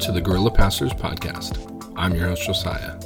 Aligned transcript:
to 0.00 0.12
the 0.12 0.20
Guerrilla 0.20 0.50
Pastors 0.50 0.94
Podcast. 0.94 1.92
I'm 1.94 2.14
your 2.14 2.28
host, 2.28 2.44
Josiah. 2.46 2.98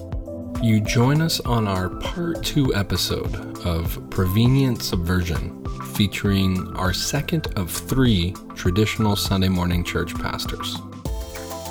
You 0.62 0.80
join 0.80 1.20
us 1.20 1.40
on 1.40 1.66
our 1.66 1.88
part 1.88 2.44
two 2.44 2.72
episode 2.72 3.34
of 3.66 3.98
Prevenient 4.10 4.80
Subversion, 4.80 5.66
featuring 5.96 6.68
our 6.76 6.92
second 6.92 7.48
of 7.58 7.68
three 7.68 8.32
traditional 8.54 9.16
Sunday 9.16 9.48
morning 9.48 9.82
church 9.82 10.14
pastors. 10.14 10.76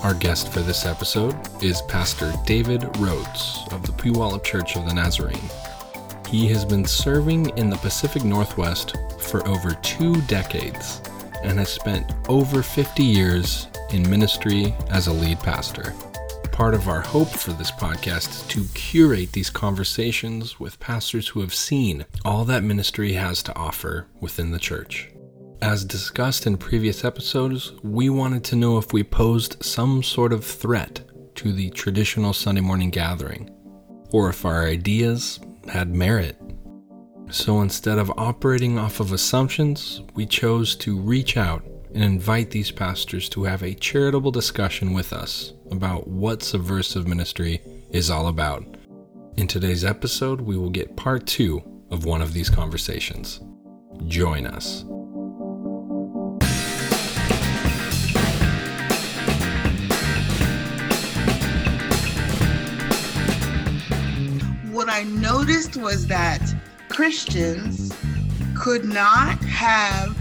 Our 0.03 0.13
guest 0.13 0.51
for 0.51 0.59
this 0.59 0.85
episode 0.85 1.37
is 1.63 1.81
Pastor 1.83 2.33
David 2.45 2.83
Rhodes 2.97 3.59
of 3.71 3.85
the 3.85 3.93
Puyallup 3.93 4.43
Church 4.43 4.75
of 4.75 4.85
the 4.85 4.93
Nazarene. 4.93 5.49
He 6.27 6.47
has 6.47 6.65
been 6.65 6.85
serving 6.85 7.57
in 7.57 7.69
the 7.69 7.77
Pacific 7.77 8.25
Northwest 8.25 8.97
for 9.19 9.47
over 9.47 9.73
two 9.75 10.19
decades 10.23 11.01
and 11.43 11.59
has 11.59 11.69
spent 11.69 12.11
over 12.27 12.61
50 12.61 13.03
years 13.03 13.67
in 13.93 14.09
ministry 14.09 14.73
as 14.89 15.07
a 15.07 15.13
lead 15.13 15.39
pastor. 15.39 15.93
Part 16.51 16.73
of 16.73 16.87
our 16.87 17.01
hope 17.01 17.29
for 17.29 17.51
this 17.51 17.71
podcast 17.71 18.29
is 18.29 18.41
to 18.47 18.65
curate 18.73 19.31
these 19.31 19.49
conversations 19.49 20.59
with 20.59 20.79
pastors 20.79 21.27
who 21.27 21.41
have 21.41 21.53
seen 21.53 22.05
all 22.25 22.43
that 22.45 22.63
ministry 22.63 23.13
has 23.13 23.41
to 23.43 23.55
offer 23.55 24.07
within 24.19 24.51
the 24.51 24.59
church. 24.59 25.09
As 25.61 25.85
discussed 25.85 26.45
in 26.45 26.57
previous 26.57 27.05
episodes, 27.05 27.73
we 27.83 28.09
wanted 28.09 28.43
to 28.45 28.55
know 28.55 28.77
if 28.77 28.93
we 28.93 29.03
posed 29.03 29.63
some 29.63 30.03
sort 30.03 30.33
of 30.33 30.43
threat 30.43 31.01
to 31.35 31.53
the 31.53 31.69
traditional 31.69 32.33
Sunday 32.33 32.61
morning 32.61 32.89
gathering, 32.89 33.49
or 34.11 34.29
if 34.29 34.45
our 34.45 34.65
ideas 34.65 35.39
had 35.67 35.95
merit. 35.95 36.35
So 37.29 37.61
instead 37.61 37.97
of 37.97 38.11
operating 38.17 38.77
off 38.77 38.99
of 38.99 39.11
assumptions, 39.11 40.01
we 40.13 40.25
chose 40.25 40.75
to 40.77 40.99
reach 40.99 41.37
out 41.37 41.63
and 41.93 42.03
invite 42.03 42.49
these 42.49 42.71
pastors 42.71 43.29
to 43.29 43.43
have 43.43 43.61
a 43.61 43.75
charitable 43.75 44.31
discussion 44.31 44.93
with 44.93 45.13
us 45.13 45.53
about 45.69 46.07
what 46.07 46.41
subversive 46.41 47.07
ministry 47.07 47.61
is 47.91 48.09
all 48.09 48.27
about. 48.27 48.65
In 49.37 49.47
today's 49.47 49.85
episode, 49.85 50.41
we 50.41 50.57
will 50.57 50.69
get 50.69 50.95
part 50.95 51.27
two 51.27 51.61
of 51.91 52.05
one 52.05 52.21
of 52.21 52.33
these 52.33 52.49
conversations. 52.49 53.41
Join 54.07 54.47
us. 54.47 54.83
What 64.71 64.89
I 64.89 65.03
noticed 65.03 65.77
was 65.77 66.07
that 66.07 66.41
Christians 66.89 67.93
could 68.55 68.85
not 68.85 69.37
have 69.43 70.17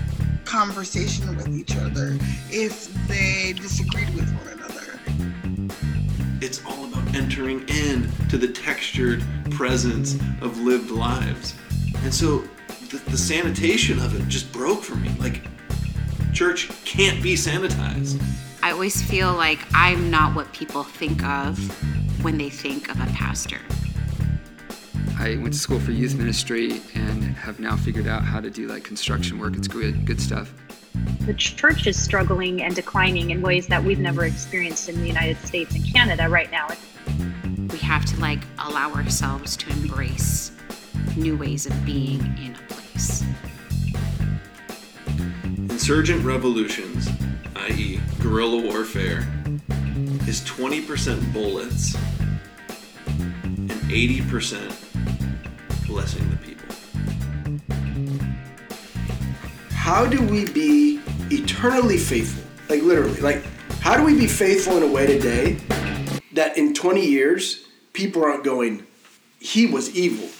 conversation 0.52 1.34
with 1.34 1.48
each 1.48 1.74
other 1.78 2.14
if 2.50 2.92
they 3.08 3.54
disagreed 3.54 4.14
with 4.14 4.30
one 4.34 4.48
another. 4.48 5.00
It's 6.42 6.62
all 6.66 6.84
about 6.84 7.14
entering 7.14 7.66
in 7.70 8.10
to 8.28 8.36
the 8.36 8.48
textured 8.48 9.24
presence 9.50 10.16
of 10.42 10.58
lived 10.58 10.90
lives. 10.90 11.54
And 12.02 12.12
so 12.12 12.44
the, 12.90 12.98
the 13.08 13.16
sanitation 13.16 13.98
of 13.98 14.14
it 14.14 14.28
just 14.28 14.52
broke 14.52 14.82
for 14.82 14.96
me. 14.96 15.08
Like, 15.18 15.40
church 16.34 16.68
can't 16.84 17.22
be 17.22 17.32
sanitized. 17.32 18.22
I 18.62 18.72
always 18.72 19.00
feel 19.00 19.32
like 19.32 19.60
I'm 19.72 20.10
not 20.10 20.36
what 20.36 20.52
people 20.52 20.82
think 20.82 21.24
of 21.24 21.56
when 22.22 22.36
they 22.36 22.50
think 22.50 22.90
of 22.90 23.00
a 23.00 23.06
pastor. 23.14 23.58
I 25.18 25.36
went 25.36 25.52
to 25.52 25.58
school 25.58 25.78
for 25.78 25.92
youth 25.92 26.14
ministry 26.14 26.80
and 26.94 27.22
have 27.36 27.60
now 27.60 27.76
figured 27.76 28.06
out 28.06 28.24
how 28.24 28.40
to 28.40 28.50
do 28.50 28.66
like 28.68 28.84
construction 28.84 29.38
work. 29.38 29.56
It's 29.56 29.68
good, 29.68 30.04
good 30.04 30.20
stuff. 30.20 30.52
The 31.26 31.34
church 31.34 31.86
is 31.86 32.00
struggling 32.00 32.62
and 32.62 32.74
declining 32.74 33.30
in 33.30 33.42
ways 33.42 33.66
that 33.68 33.82
we've 33.82 33.98
never 33.98 34.24
experienced 34.24 34.88
in 34.88 35.00
the 35.00 35.06
United 35.06 35.38
States 35.38 35.74
and 35.74 35.84
Canada 35.92 36.28
right 36.28 36.50
now. 36.50 36.68
We 37.70 37.78
have 37.78 38.04
to 38.06 38.20
like 38.20 38.40
allow 38.58 38.92
ourselves 38.92 39.56
to 39.58 39.70
embrace 39.70 40.52
new 41.16 41.36
ways 41.36 41.66
of 41.66 41.84
being 41.84 42.20
in 42.38 42.54
a 42.54 42.72
place. 42.72 43.24
Insurgent 45.54 46.24
revolutions, 46.24 47.08
i.e., 47.56 48.00
guerrilla 48.20 48.60
warfare, 48.60 49.26
is 50.26 50.40
20% 50.42 51.32
bullets 51.32 51.94
and 53.06 53.70
80% 53.70 54.81
blessing 55.92 56.26
the 56.30 56.36
people. 56.38 56.66
How 59.72 60.06
do 60.06 60.22
we 60.22 60.46
be 60.46 61.02
eternally 61.30 61.98
faithful? 61.98 62.42
Like 62.70 62.82
literally, 62.82 63.20
like 63.20 63.44
how 63.80 63.98
do 63.98 64.02
we 64.02 64.18
be 64.18 64.26
faithful 64.26 64.78
in 64.78 64.82
a 64.84 64.86
way 64.86 65.06
today 65.06 65.58
that 66.32 66.56
in 66.56 66.72
20 66.72 67.04
years 67.04 67.68
people 67.92 68.24
aren't 68.24 68.42
going, 68.42 68.86
he 69.38 69.66
was 69.66 69.94
evil. 69.94 70.30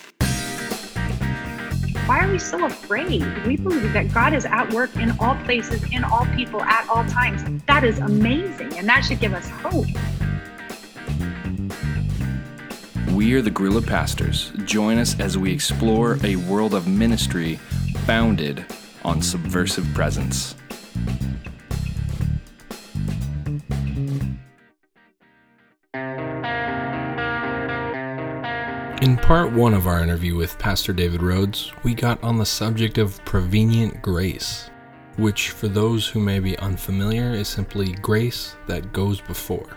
Why 2.06 2.24
are 2.24 2.32
we 2.32 2.38
so 2.38 2.64
afraid? 2.64 3.22
We 3.46 3.56
believe 3.56 3.92
that 3.92 4.10
God 4.14 4.32
is 4.32 4.46
at 4.46 4.72
work 4.72 4.96
in 4.96 5.10
all 5.20 5.36
places, 5.44 5.84
in 5.92 6.02
all 6.02 6.24
people, 6.34 6.62
at 6.62 6.88
all 6.88 7.04
times. 7.04 7.42
That 7.66 7.84
is 7.84 7.98
amazing, 7.98 8.78
and 8.78 8.88
that 8.88 9.04
should 9.04 9.20
give 9.20 9.34
us 9.34 9.50
hope. 9.50 9.86
We 13.22 13.34
are 13.34 13.41
the 13.41 13.53
Guerrilla 13.53 13.83
Pastors. 13.83 14.50
Join 14.65 14.99
us 14.99 15.21
as 15.21 15.38
we 15.38 15.53
explore 15.53 16.19
a 16.25 16.34
world 16.34 16.75
of 16.75 16.88
ministry 16.88 17.55
founded 18.05 18.66
on 19.05 19.22
subversive 19.22 19.87
presence. 19.94 20.56
In 29.00 29.16
part 29.19 29.53
one 29.53 29.72
of 29.72 29.87
our 29.87 30.03
interview 30.03 30.34
with 30.34 30.59
Pastor 30.59 30.93
David 30.93 31.22
Rhodes, 31.22 31.72
we 31.84 31.94
got 31.94 32.21
on 32.25 32.39
the 32.39 32.44
subject 32.44 32.99
of 32.99 33.25
prevenient 33.25 34.03
grace, 34.03 34.69
which, 35.16 35.50
for 35.50 35.69
those 35.69 36.09
who 36.09 36.19
may 36.19 36.41
be 36.41 36.59
unfamiliar, 36.59 37.31
is 37.31 37.47
simply 37.47 37.93
grace 37.93 38.56
that 38.66 38.93
goes 38.93 39.21
before. 39.21 39.77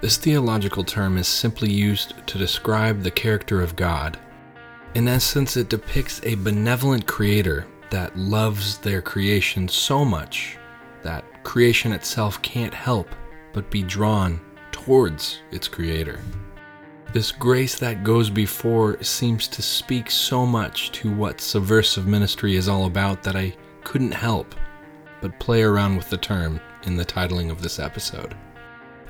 This 0.00 0.16
theological 0.16 0.82
term 0.82 1.18
is 1.18 1.28
simply 1.28 1.70
used 1.70 2.26
to 2.26 2.38
describe 2.38 3.02
the 3.02 3.10
character 3.10 3.60
of 3.60 3.76
God. 3.76 4.18
In 4.94 5.06
essence, 5.06 5.58
it 5.58 5.68
depicts 5.68 6.22
a 6.24 6.36
benevolent 6.36 7.06
creator 7.06 7.66
that 7.90 8.16
loves 8.16 8.78
their 8.78 9.02
creation 9.02 9.68
so 9.68 10.02
much 10.02 10.56
that 11.02 11.44
creation 11.44 11.92
itself 11.92 12.40
can't 12.40 12.72
help 12.72 13.14
but 13.52 13.70
be 13.70 13.82
drawn 13.82 14.40
towards 14.72 15.40
its 15.50 15.68
creator. 15.68 16.20
This 17.12 17.30
grace 17.30 17.78
that 17.78 18.02
goes 18.02 18.30
before 18.30 19.02
seems 19.02 19.48
to 19.48 19.60
speak 19.60 20.10
so 20.10 20.46
much 20.46 20.92
to 20.92 21.12
what 21.12 21.42
subversive 21.42 22.06
ministry 22.06 22.56
is 22.56 22.68
all 22.68 22.86
about 22.86 23.22
that 23.22 23.36
I 23.36 23.54
couldn't 23.84 24.12
help 24.12 24.54
but 25.20 25.38
play 25.38 25.62
around 25.62 25.96
with 25.96 26.08
the 26.08 26.16
term 26.16 26.58
in 26.84 26.96
the 26.96 27.04
titling 27.04 27.50
of 27.50 27.60
this 27.60 27.78
episode. 27.78 28.34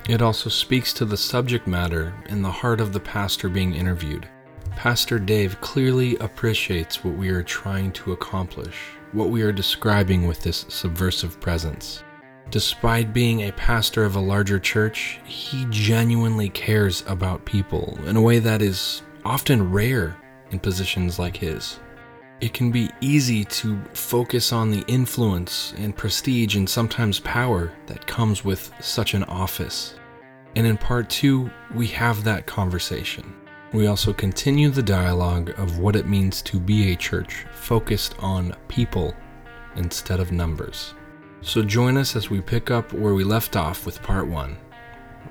It 0.08 0.22
also 0.22 0.50
speaks 0.50 0.92
to 0.94 1.04
the 1.04 1.16
subject 1.16 1.66
matter 1.66 2.12
in 2.28 2.42
the 2.42 2.50
heart 2.50 2.80
of 2.80 2.92
the 2.92 3.00
pastor 3.00 3.48
being 3.48 3.74
interviewed. 3.74 4.28
Pastor 4.76 5.18
Dave 5.18 5.60
clearly 5.60 6.16
appreciates 6.16 7.04
what 7.04 7.14
we 7.14 7.28
are 7.28 7.42
trying 7.42 7.92
to 7.92 8.12
accomplish, 8.12 8.76
what 9.12 9.28
we 9.28 9.42
are 9.42 9.52
describing 9.52 10.26
with 10.26 10.40
this 10.40 10.64
subversive 10.68 11.40
presence. 11.40 12.02
Despite 12.50 13.12
being 13.12 13.42
a 13.42 13.52
pastor 13.52 14.04
of 14.04 14.16
a 14.16 14.20
larger 14.20 14.58
church, 14.58 15.20
he 15.24 15.66
genuinely 15.70 16.48
cares 16.48 17.04
about 17.06 17.44
people 17.44 17.98
in 18.06 18.16
a 18.16 18.22
way 18.22 18.38
that 18.40 18.62
is 18.62 19.02
often 19.24 19.70
rare 19.70 20.16
in 20.50 20.58
positions 20.58 21.18
like 21.18 21.36
his. 21.36 21.78
It 22.40 22.54
can 22.54 22.70
be 22.70 22.90
easy 23.02 23.44
to 23.44 23.78
focus 23.92 24.50
on 24.50 24.70
the 24.70 24.82
influence 24.88 25.74
and 25.76 25.94
prestige 25.94 26.56
and 26.56 26.68
sometimes 26.68 27.20
power 27.20 27.70
that 27.86 28.06
comes 28.06 28.44
with 28.44 28.72
such 28.80 29.12
an 29.12 29.24
office. 29.24 29.94
And 30.56 30.66
in 30.66 30.78
part 30.78 31.10
two, 31.10 31.50
we 31.74 31.86
have 31.88 32.24
that 32.24 32.46
conversation. 32.46 33.34
We 33.74 33.88
also 33.88 34.14
continue 34.14 34.70
the 34.70 34.82
dialogue 34.82 35.50
of 35.58 35.78
what 35.78 35.96
it 35.96 36.08
means 36.08 36.40
to 36.42 36.58
be 36.58 36.92
a 36.92 36.96
church 36.96 37.44
focused 37.52 38.14
on 38.20 38.56
people 38.68 39.14
instead 39.76 40.18
of 40.18 40.32
numbers. 40.32 40.94
So 41.42 41.62
join 41.62 41.98
us 41.98 42.16
as 42.16 42.30
we 42.30 42.40
pick 42.40 42.70
up 42.70 42.92
where 42.94 43.14
we 43.14 43.22
left 43.22 43.54
off 43.54 43.84
with 43.84 44.02
part 44.02 44.26
one. 44.26 44.56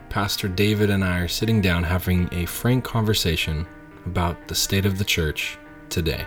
Pastor 0.09 0.47
David 0.47 0.91
and 0.91 1.03
I 1.03 1.19
are 1.19 1.27
sitting 1.27 1.59
down 1.59 1.83
having 1.83 2.29
a 2.31 2.45
frank 2.45 2.83
conversation 2.83 3.67
about 4.05 4.47
the 4.47 4.55
state 4.55 4.85
of 4.85 5.00
the 5.00 5.03
church 5.03 5.57
today. 5.89 6.23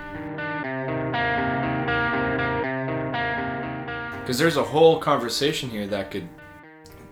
Because 4.22 4.38
there's 4.38 4.56
a 4.56 4.64
whole 4.64 4.98
conversation 4.98 5.68
here 5.68 5.86
that 5.88 6.10
could 6.10 6.28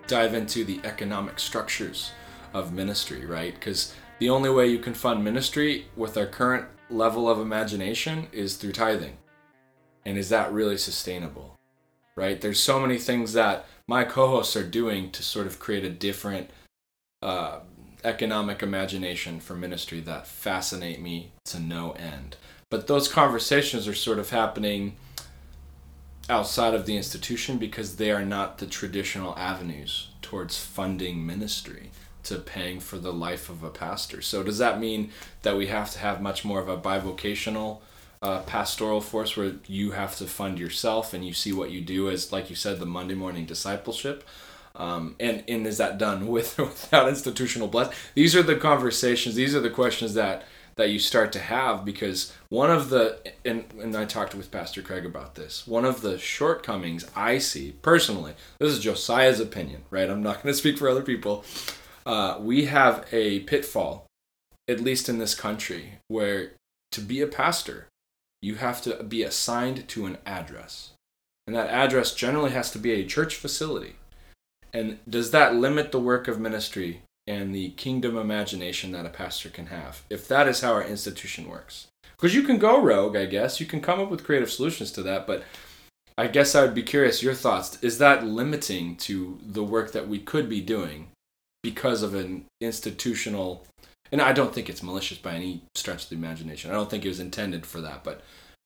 dive 0.07 0.33
into 0.33 0.63
the 0.63 0.81
economic 0.83 1.39
structures 1.39 2.11
of 2.53 2.73
ministry, 2.73 3.25
right? 3.25 3.53
Because 3.53 3.93
the 4.19 4.29
only 4.29 4.49
way 4.49 4.67
you 4.67 4.79
can 4.79 4.95
fund 4.95 5.23
ministry 5.23 5.85
with 5.95 6.17
our 6.17 6.25
current 6.25 6.65
level 6.89 7.29
of 7.29 7.39
imagination 7.39 8.27
is 8.31 8.57
through 8.57 8.71
tithing. 8.71 9.17
And 10.03 10.17
is 10.17 10.29
that 10.29 10.51
really 10.51 10.77
sustainable? 10.77 11.59
right? 12.15 12.41
There's 12.41 12.59
so 12.59 12.79
many 12.79 12.97
things 12.97 13.33
that 13.33 13.65
my 13.87 14.03
co-hosts 14.03 14.55
are 14.55 14.67
doing 14.67 15.11
to 15.11 15.23
sort 15.23 15.47
of 15.47 15.59
create 15.59 15.83
a 15.83 15.89
different 15.89 16.49
uh, 17.21 17.59
economic 18.03 18.61
imagination 18.61 19.39
for 19.39 19.55
ministry 19.55 19.99
that 20.01 20.27
fascinate 20.27 21.01
me 21.01 21.31
to 21.45 21.59
no 21.59 21.91
end. 21.91 22.37
But 22.69 22.87
those 22.87 23.07
conversations 23.07 23.87
are 23.87 23.93
sort 23.93 24.19
of 24.19 24.29
happening 24.29 24.95
outside 26.29 26.73
of 26.73 26.85
the 26.85 26.97
institution 26.97 27.57
because 27.57 27.95
they 27.95 28.11
are 28.11 28.25
not 28.25 28.57
the 28.57 28.67
traditional 28.67 29.37
avenues 29.37 30.09
towards 30.21 30.57
funding 30.57 31.25
ministry 31.25 31.91
to 32.23 32.37
paying 32.37 32.79
for 32.79 32.97
the 32.97 33.11
life 33.11 33.49
of 33.49 33.63
a 33.63 33.69
pastor. 33.69 34.21
So 34.21 34.43
does 34.43 34.59
that 34.59 34.79
mean 34.79 35.11
that 35.41 35.57
we 35.57 35.67
have 35.67 35.91
to 35.91 35.99
have 35.99 36.21
much 36.21 36.45
more 36.45 36.59
of 36.59 36.69
a 36.69 36.77
bivocational 36.77 37.79
uh, 38.21 38.41
pastoral 38.41 39.01
force 39.01 39.35
where 39.35 39.55
you 39.65 39.91
have 39.91 40.15
to 40.17 40.25
fund 40.25 40.59
yourself 40.59 41.13
and 41.13 41.25
you 41.25 41.33
see 41.33 41.51
what 41.51 41.71
you 41.71 41.81
do 41.81 42.09
as, 42.09 42.31
like 42.31 42.49
you 42.49 42.55
said, 42.55 42.79
the 42.79 42.85
Monday 42.85 43.15
morning 43.15 43.45
discipleship? 43.45 44.23
Um, 44.75 45.15
and 45.19 45.43
and 45.47 45.67
is 45.67 45.77
that 45.79 45.97
done 45.97 46.27
with 46.35 46.57
without 46.57 47.09
institutional 47.09 47.67
bless? 47.67 47.93
These 48.13 48.35
are 48.35 48.43
the 48.43 48.55
conversations. 48.55 49.35
These 49.35 49.55
are 49.55 49.59
the 49.59 49.69
questions 49.69 50.13
that 50.13 50.45
that 50.75 50.89
you 50.89 50.99
start 50.99 51.31
to 51.33 51.39
have 51.39 51.85
because 51.85 52.33
one 52.49 52.71
of 52.71 52.89
the 52.89 53.19
and, 53.45 53.65
and 53.79 53.95
I 53.95 54.05
talked 54.05 54.35
with 54.35 54.51
Pastor 54.51 54.81
Craig 54.81 55.05
about 55.05 55.35
this. 55.35 55.67
One 55.67 55.85
of 55.85 56.01
the 56.01 56.17
shortcomings 56.17 57.05
I 57.15 57.37
see 57.37 57.73
personally, 57.81 58.33
this 58.59 58.71
is 58.71 58.79
Josiah's 58.79 59.39
opinion, 59.39 59.83
right? 59.89 60.09
I'm 60.09 60.23
not 60.23 60.41
going 60.41 60.53
to 60.53 60.59
speak 60.59 60.77
for 60.77 60.89
other 60.89 61.03
people. 61.03 61.43
Uh, 62.05 62.37
we 62.39 62.65
have 62.65 63.05
a 63.11 63.41
pitfall, 63.41 64.07
at 64.67 64.79
least 64.79 65.09
in 65.09 65.19
this 65.19 65.35
country, 65.35 65.99
where 66.07 66.53
to 66.91 67.01
be 67.01 67.21
a 67.21 67.27
pastor, 67.27 67.87
you 68.41 68.55
have 68.55 68.81
to 68.81 69.03
be 69.03 69.23
assigned 69.23 69.87
to 69.89 70.05
an 70.05 70.17
address, 70.25 70.91
and 71.45 71.55
that 71.55 71.69
address 71.69 72.13
generally 72.15 72.51
has 72.51 72.71
to 72.71 72.79
be 72.79 72.91
a 72.91 73.05
church 73.05 73.35
facility. 73.35 73.95
And 74.73 74.99
does 75.07 75.31
that 75.31 75.55
limit 75.55 75.91
the 75.91 75.99
work 75.99 76.27
of 76.27 76.39
ministry 76.39 77.01
and 77.27 77.53
the 77.53 77.69
kingdom 77.71 78.17
imagination 78.17 78.91
that 78.91 79.05
a 79.05 79.09
pastor 79.09 79.49
can 79.49 79.67
have 79.67 80.03
if 80.09 80.27
that 80.27 80.47
is 80.47 80.61
how 80.61 80.73
our 80.73 80.83
institution 80.83 81.47
works. 81.47 81.87
Because 82.15 82.35
you 82.35 82.43
can 82.43 82.57
go 82.57 82.81
rogue, 82.81 83.15
I 83.15 83.25
guess. 83.25 83.59
You 83.59 83.65
can 83.65 83.81
come 83.81 83.99
up 83.99 84.11
with 84.11 84.23
creative 84.23 84.51
solutions 84.51 84.91
to 84.93 85.03
that, 85.03 85.25
but 85.25 85.43
I 86.17 86.27
guess 86.27 86.53
I 86.53 86.61
would 86.61 86.75
be 86.75 86.83
curious 86.83 87.23
your 87.23 87.33
thoughts. 87.33 87.81
Is 87.81 87.97
that 87.97 88.25
limiting 88.25 88.95
to 88.97 89.39
the 89.43 89.63
work 89.63 89.91
that 89.93 90.07
we 90.07 90.19
could 90.19 90.47
be 90.47 90.61
doing 90.61 91.09
because 91.63 92.03
of 92.03 92.13
an 92.13 92.45
institutional 92.59 93.65
and 94.11 94.21
I 94.21 94.33
don't 94.33 94.53
think 94.53 94.69
it's 94.69 94.83
malicious 94.83 95.17
by 95.17 95.35
any 95.35 95.61
stretch 95.75 96.03
of 96.03 96.09
the 96.09 96.15
imagination. 96.15 96.69
I 96.69 96.73
don't 96.73 96.89
think 96.89 97.05
it 97.05 97.09
was 97.09 97.19
intended 97.19 97.65
for 97.65 97.79
that, 97.81 98.03
but 98.03 98.21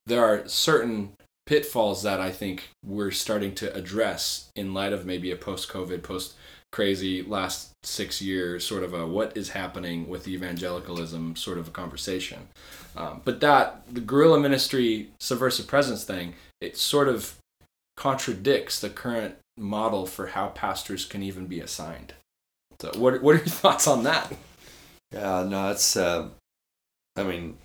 there 0.06 0.24
are 0.24 0.48
certain 0.48 1.14
pitfalls 1.46 2.02
that 2.02 2.20
I 2.20 2.32
think 2.32 2.70
we're 2.84 3.12
starting 3.12 3.54
to 3.56 3.74
address 3.76 4.50
in 4.56 4.74
light 4.74 4.94
of 4.94 5.06
maybe 5.06 5.32
a 5.32 5.36
post-COVID, 5.36 6.02
post 6.02 6.34
crazy 6.76 7.22
last 7.22 7.72
six 7.84 8.22
years, 8.22 8.68
sort 8.68 8.84
of 8.84 8.94
a 8.94 9.08
what 9.08 9.38
is 9.38 9.52
happening 9.52 10.10
with 10.10 10.26
the 10.26 10.34
evangelicalism 10.34 11.34
sort 11.38 11.58
of 11.58 11.70
a 11.70 11.72
conversation. 11.72 12.50
Um, 12.98 13.22
but 13.24 13.40
that, 13.40 13.84
the 13.92 14.02
guerrilla 14.02 14.42
ministry 14.42 15.10
subversive 15.22 15.68
presence 15.68 16.04
thing, 16.04 16.34
it 16.60 16.76
sort 16.76 17.08
of 17.08 17.36
contradicts 17.96 18.82
the 18.82 18.90
current 18.90 19.36
model 19.58 20.06
for 20.06 20.28
how 20.28 20.48
pastors 20.48 21.06
can 21.06 21.24
even 21.24 21.48
be 21.48 21.62
assigned. 21.62 22.14
So, 22.82 22.92
what, 22.98 23.24
what 23.24 23.36
are 23.36 23.40
your 23.40 23.48
thoughts 23.48 23.88
on 23.88 24.04
that? 24.04 24.34
Yeah, 25.14 25.46
no, 25.48 25.72
it's, 25.72 25.96
uh, 25.96 26.28
I 27.16 27.24
mean, 27.24 27.58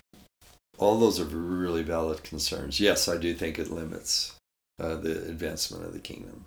all 0.79 1.01
those 1.01 1.19
are 1.19 1.25
really 1.25 1.83
valid 1.83 2.23
concerns. 2.23 2.79
Yes, 2.79 3.09
I 3.09 3.17
do 3.17 3.35
think 3.35 3.59
it 3.59 3.73
limits 3.73 4.37
uh, 4.79 4.95
the 4.95 5.11
advancement 5.29 5.85
of 5.85 5.95
the 5.95 5.99
kingdom 5.99 6.45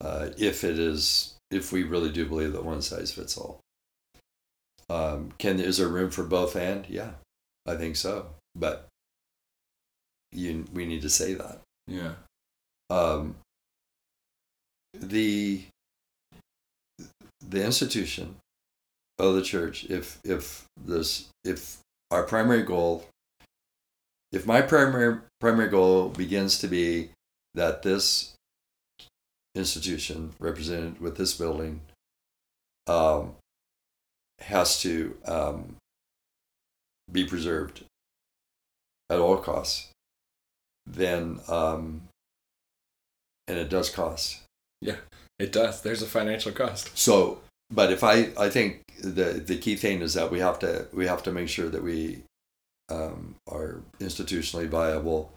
uh, 0.00 0.30
if 0.38 0.64
it 0.64 0.78
is 0.78 1.34
if 1.50 1.72
we 1.72 1.82
really 1.82 2.10
do 2.10 2.26
believe 2.26 2.52
that 2.52 2.64
one 2.64 2.82
size 2.82 3.12
fits 3.12 3.36
all. 3.36 3.60
Um, 4.88 5.32
can 5.38 5.60
is 5.60 5.78
there 5.78 5.88
room 5.88 6.10
for 6.10 6.24
both 6.24 6.56
and? 6.56 6.86
Yeah, 6.88 7.12
I 7.66 7.76
think 7.76 7.96
so. 7.96 8.30
But 8.54 8.88
you 10.32 10.64
we 10.72 10.86
need 10.86 11.02
to 11.02 11.10
say 11.10 11.34
that. 11.34 11.60
Yeah. 11.86 12.14
Um, 12.88 13.36
the 14.94 15.62
the 17.40 17.64
institution 17.64 18.36
of 19.18 19.34
the 19.34 19.42
church, 19.42 19.84
if 19.84 20.18
if 20.24 20.64
this 20.76 21.28
if 21.44 21.78
our 22.10 22.24
primary 22.24 22.62
goal, 22.62 23.06
if 24.32 24.46
my 24.46 24.60
primary 24.62 25.20
primary 25.40 25.68
goal 25.68 26.08
begins 26.08 26.58
to 26.58 26.68
be 26.68 27.10
that 27.54 27.82
this 27.82 28.34
institution 29.54 30.32
represented 30.38 31.00
with 31.00 31.16
this 31.16 31.34
building 31.34 31.80
um, 32.86 33.34
has 34.40 34.80
to 34.82 35.16
um, 35.26 35.76
be 37.10 37.24
preserved 37.24 37.84
at 39.10 39.18
all 39.18 39.36
costs, 39.36 39.88
then 40.86 41.40
um, 41.48 42.02
and 43.48 43.58
it 43.58 43.68
does 43.68 43.90
cost. 43.90 44.40
Yeah, 44.80 44.96
it 45.38 45.52
does. 45.52 45.82
There's 45.82 46.02
a 46.02 46.06
financial 46.06 46.52
cost. 46.52 46.96
So, 46.96 47.40
but 47.70 47.92
if 47.92 48.04
I, 48.04 48.30
I 48.38 48.48
think 48.48 48.82
the 49.02 49.42
the 49.44 49.58
key 49.58 49.76
thing 49.76 50.00
is 50.00 50.14
that 50.14 50.30
we 50.30 50.38
have 50.38 50.58
to 50.60 50.86
we 50.92 51.06
have 51.06 51.22
to 51.24 51.32
make 51.32 51.48
sure 51.48 51.68
that 51.68 51.82
we 51.82 52.22
um, 52.88 53.36
are 53.48 53.80
institutionally 54.00 54.68
viable 54.68 55.32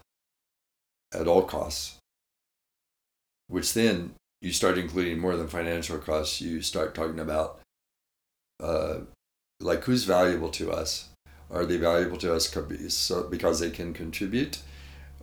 at 1.12 1.28
all 1.28 1.42
costs 1.42 1.98
which 3.48 3.74
then 3.74 4.14
you 4.40 4.52
start 4.52 4.78
including 4.78 5.18
more 5.18 5.36
than 5.36 5.48
financial 5.48 5.98
costs. 5.98 6.40
You 6.40 6.60
start 6.60 6.94
talking 6.94 7.20
about 7.20 7.60
uh, 8.62 8.98
like 9.60 9.84
who's 9.84 10.04
valuable 10.04 10.50
to 10.50 10.70
us. 10.72 11.08
Are 11.50 11.66
they 11.66 11.76
valuable 11.76 12.16
to 12.18 12.34
us 12.34 12.52
because 13.30 13.60
they 13.60 13.70
can 13.70 13.92
contribute, 13.92 14.58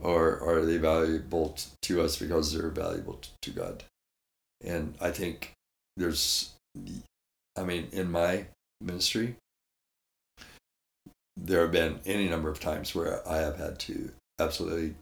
or 0.02 0.40
are 0.42 0.66
they 0.66 0.78
valuable 0.78 1.58
to 1.82 2.02
us 2.02 2.16
because 2.16 2.54
they're 2.54 2.70
valuable 2.70 3.20
to 3.42 3.52
God? 3.52 3.84
And 4.64 4.96
I 5.02 5.12
think 5.12 5.54
there's, 5.98 6.54
I 7.58 7.64
mean, 7.64 7.88
in 7.92 8.12
my 8.12 8.46
ministry, 8.80 9.36
there 11.36 11.62
have 11.62 11.72
been 11.72 12.00
any 12.06 12.30
number 12.30 12.50
of 12.50 12.60
times 12.60 12.94
where 12.94 13.28
I 13.28 13.38
have 13.38 13.58
had 13.58 13.80
to 13.80 14.12
absolutely 14.40 14.96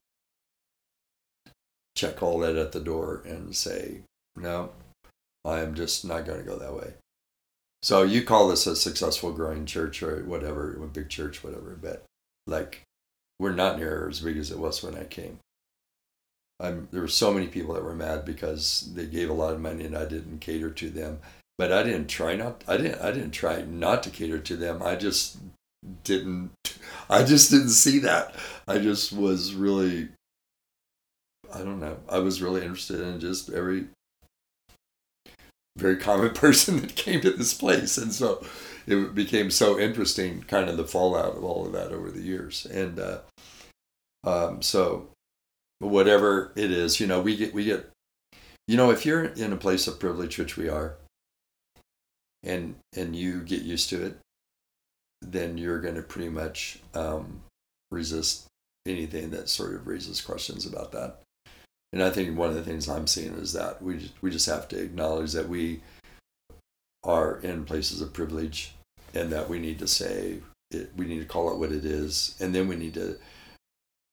check 2.00 2.24
all 2.24 2.40
that 2.40 2.56
at 2.56 2.72
the 2.72 2.80
door 2.80 3.22
and 3.26 3.56
say, 3.56 4.02
no, 4.36 4.72
I'm 5.44 5.76
just 5.76 6.06
not 6.06 6.26
going 6.26 6.40
to 6.40 6.46
go 6.46 6.58
that 6.58 6.74
way. 6.74 6.94
So 7.84 8.04
you 8.04 8.24
call 8.24 8.48
this 8.48 8.68
a 8.68 8.76
successful 8.76 9.32
growing 9.32 9.66
church 9.66 10.02
or 10.02 10.24
whatever, 10.24 10.82
a 10.82 10.88
big 10.88 11.10
church, 11.10 11.44
whatever, 11.44 11.78
but 11.82 12.04
like 12.48 12.84
we're 13.40 13.54
not 13.54 13.78
near 13.78 14.08
as 14.10 14.22
big 14.22 14.38
as 14.38 14.52
it 14.52 14.60
was 14.60 14.82
when 14.84 14.96
I 14.96 15.04
came. 15.04 15.40
I'm, 16.62 16.88
there 16.92 17.02
were 17.02 17.08
so 17.08 17.34
many 17.34 17.48
people 17.48 17.74
that 17.74 17.84
were 17.84 17.96
mad 17.96 18.26
because 18.26 18.92
they 18.94 19.06
gave 19.06 19.30
a 19.30 19.34
lot 19.34 19.54
of 19.54 19.62
money 19.62 19.86
and 19.86 19.98
I 19.98 20.06
didn't 20.06 20.40
cater 20.40 20.70
to 20.70 20.90
them. 20.90 21.20
But 21.58 21.74
I 21.74 21.84
didn't 21.84 22.08
try 22.08 22.36
not. 22.36 22.64
I 22.70 22.78
didn't. 22.78 23.02
I 23.02 23.12
didn't 23.12 23.32
try 23.32 23.62
not 23.64 24.04
to 24.04 24.10
cater 24.10 24.40
to 24.40 24.56
them. 24.56 24.82
I 24.82 24.96
just 24.96 25.38
didn't. 26.06 26.52
I 27.10 27.24
just 27.24 27.52
didn't 27.52 27.70
see 27.72 28.00
that. 28.00 28.34
I 28.66 28.78
just 28.78 29.12
was 29.12 29.54
really 29.54 30.08
I 31.54 31.60
don't 31.60 31.80
know. 31.80 31.98
I 32.08 32.20
was 32.20 32.42
really 32.42 32.62
interested 32.62 33.00
in 33.00 33.20
just 33.20 33.50
every 33.50 33.86
very 35.78 35.98
common 35.98 36.30
person 36.34 36.82
that 36.82 36.96
came 36.96 37.22
to 37.22 37.32
this 37.32 37.54
place, 37.54 37.98
and 37.98 38.14
so 38.14 38.44
it 38.88 39.16
became 39.16 39.52
so 39.52 39.80
interesting, 39.80 40.44
kind 40.44 40.70
of 40.70 40.78
the 40.78 40.88
fallout 40.88 41.38
of 41.38 41.44
all 41.44 41.66
of 41.66 41.74
that 41.74 41.92
over 41.92 42.12
the 42.12 42.22
years. 42.22 42.66
And 42.66 43.00
uh, 43.00 43.20
um, 44.24 44.62
so, 44.62 45.10
whatever 45.80 46.52
it 46.56 46.72
is, 46.72 47.00
you 47.00 47.08
know, 47.08 47.22
we 47.22 47.36
get 47.36 47.54
we 47.54 47.66
get, 47.66 47.90
you 48.68 48.78
know, 48.78 48.92
if 48.92 49.06
you're 49.06 49.26
in 49.26 49.54
a 49.54 49.58
place 49.58 49.88
of 49.88 50.00
privilege, 50.00 50.38
which 50.38 50.58
we 50.58 50.70
are, 50.70 50.96
and 52.44 52.76
and 52.96 53.16
you 53.16 53.42
get 53.42 53.62
used 53.62 53.90
to 53.90 54.04
it, 54.04 54.18
then 55.22 55.58
you're 55.58 55.82
going 55.82 55.96
to 55.96 56.02
pretty 56.02 56.30
much 56.30 56.80
um, 56.94 57.42
resist 57.92 58.46
anything 58.88 59.30
that 59.32 59.50
sort 59.50 59.76
of 59.76 59.88
raises 59.88 60.22
questions 60.22 60.66
about 60.66 60.92
that. 60.92 61.20
And 61.92 62.04
I 62.04 62.10
think 62.12 62.38
one 62.38 62.50
of 62.50 62.56
the 62.56 62.64
things 62.64 62.88
I'm 62.88 63.08
seeing 63.08 63.34
is 63.34 63.54
that 63.54 63.82
we 63.82 63.98
just, 63.98 64.14
we 64.22 64.30
just 64.30 64.46
have 64.46 64.68
to 64.70 64.82
acknowledge 64.82 65.34
that 65.34 65.50
we 65.50 65.82
are 67.04 67.40
in 67.40 67.66
places 67.66 68.02
of 68.02 68.14
privilege, 68.14 68.74
and 69.14 69.32
that 69.32 69.50
we 69.50 69.60
need 69.60 69.80
to 69.80 69.88
say 69.88 70.40
it, 70.72 70.92
we 70.96 71.06
need 71.06 71.20
to 71.20 71.26
call 71.26 71.52
it 71.52 71.58
what 71.58 71.72
it 71.72 71.86
is, 71.86 72.36
and 72.40 72.54
then 72.54 72.68
we 72.68 72.76
need 72.76 72.94
to 72.94 73.18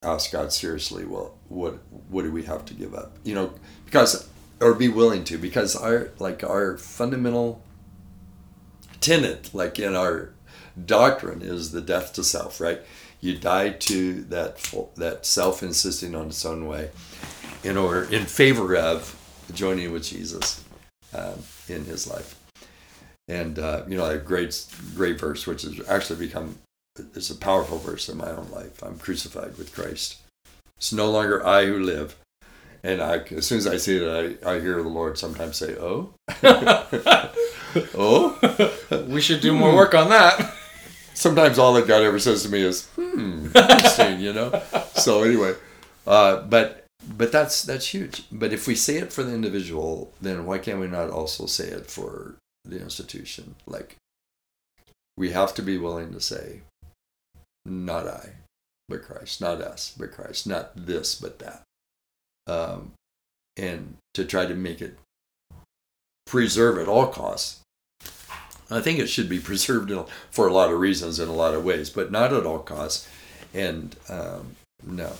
ask 0.02 0.32
God 0.32 0.52
seriously. 0.52 1.04
Well, 1.04 1.36
what 1.48 1.78
what 2.08 2.22
do 2.22 2.32
we 2.32 2.44
have 2.44 2.64
to 2.66 2.74
give 2.74 2.94
up? 2.94 3.12
You 3.24 3.34
know, 3.34 3.54
because 3.84 4.28
or 4.60 4.72
be 4.72 4.88
willing 4.88 5.24
to, 5.24 5.36
because 5.36 5.76
our 5.76 6.10
like 6.18 6.42
our 6.44 6.78
fundamental 6.78 7.62
tenet, 9.00 9.50
like 9.52 9.78
in 9.78 9.94
our 9.94 10.32
doctrine, 10.82 11.42
is 11.42 11.72
the 11.72 11.82
death 11.82 12.12
to 12.14 12.24
self. 12.24 12.60
Right? 12.60 12.80
You 13.20 13.36
die 13.36 13.70
to 13.70 14.22
that 14.24 14.56
that 14.96 15.26
self 15.26 15.62
insisting 15.62 16.14
on 16.14 16.28
its 16.28 16.44
own 16.46 16.66
way 16.66 16.90
in 17.66 17.76
order 17.76 18.04
in 18.12 18.24
favor 18.24 18.76
of 18.76 19.14
joining 19.52 19.92
with 19.92 20.04
Jesus 20.04 20.64
um, 21.12 21.42
in 21.68 21.84
his 21.84 22.06
life. 22.06 22.40
And 23.28 23.58
uh, 23.58 23.82
you 23.88 23.96
know, 23.96 24.04
a 24.04 24.18
great 24.18 24.64
great 24.94 25.18
verse, 25.18 25.46
which 25.46 25.62
has 25.62 25.80
actually 25.88 26.26
become 26.26 26.58
it's 26.98 27.30
a 27.30 27.36
powerful 27.36 27.78
verse 27.78 28.08
in 28.08 28.16
my 28.16 28.30
own 28.30 28.48
life. 28.52 28.82
I'm 28.82 28.98
crucified 28.98 29.58
with 29.58 29.74
Christ. 29.74 30.18
It's 30.76 30.92
no 30.92 31.10
longer 31.10 31.44
I 31.44 31.66
who 31.66 31.80
live. 31.80 32.16
And 32.82 33.02
I, 33.02 33.16
as 33.16 33.46
soon 33.46 33.58
as 33.58 33.66
I 33.66 33.78
see 33.78 33.96
it, 33.96 34.38
I, 34.44 34.52
I 34.52 34.60
hear 34.60 34.80
the 34.80 34.88
Lord 34.88 35.18
sometimes 35.18 35.56
say, 35.56 35.74
"Oh, 35.74 36.14
oh." 37.96 39.06
we 39.08 39.20
should 39.20 39.40
do 39.40 39.52
more 39.52 39.74
work 39.74 39.94
on 39.94 40.08
that. 40.10 40.54
Sometimes 41.12 41.58
all 41.58 41.72
that 41.74 41.88
God 41.88 42.02
ever 42.02 42.20
says 42.20 42.44
to 42.44 42.48
me 42.48 42.60
is, 42.60 42.86
"Hmm, 42.94 43.46
interesting," 43.46 44.20
you 44.20 44.32
know. 44.32 44.62
So 44.94 45.24
anyway, 45.24 45.54
uh, 46.06 46.42
but 46.42 46.85
but 47.06 47.32
that's 47.32 47.62
that's 47.62 47.88
huge. 47.88 48.24
But 48.32 48.52
if 48.52 48.66
we 48.66 48.74
say 48.74 48.96
it 48.96 49.12
for 49.12 49.22
the 49.22 49.34
individual, 49.34 50.12
then 50.20 50.46
why 50.46 50.58
can't 50.58 50.80
we 50.80 50.88
not 50.88 51.10
also 51.10 51.46
say 51.46 51.68
it 51.68 51.90
for 51.90 52.36
the 52.64 52.80
institution? 52.80 53.54
Like, 53.66 53.96
we 55.16 55.30
have 55.30 55.54
to 55.54 55.62
be 55.62 55.78
willing 55.78 56.12
to 56.12 56.20
say, 56.20 56.62
not 57.64 58.06
I, 58.06 58.30
but 58.88 59.04
Christ, 59.04 59.40
not 59.40 59.60
us, 59.60 59.94
but 59.96 60.12
Christ, 60.12 60.46
not 60.46 60.72
this, 60.74 61.14
but 61.14 61.38
that. 61.38 61.62
Um, 62.46 62.92
and 63.56 63.96
to 64.14 64.24
try 64.24 64.46
to 64.46 64.54
make 64.54 64.80
it 64.80 64.98
preserve 66.26 66.78
at 66.78 66.88
all 66.88 67.06
costs. 67.06 67.60
I 68.68 68.80
think 68.80 68.98
it 68.98 69.08
should 69.08 69.28
be 69.28 69.38
preserved 69.50 69.92
for 70.30 70.46
a 70.46 70.52
lot 70.52 70.72
of 70.72 70.80
reasons 70.80 71.18
in 71.18 71.28
a 71.28 71.32
lot 71.32 71.54
of 71.54 71.64
ways, 71.64 71.88
but 71.88 72.10
not 72.10 72.32
at 72.32 72.44
all 72.44 72.58
costs. 72.58 73.08
And 73.54 73.96
um, 74.08 74.56
no, 74.84 75.12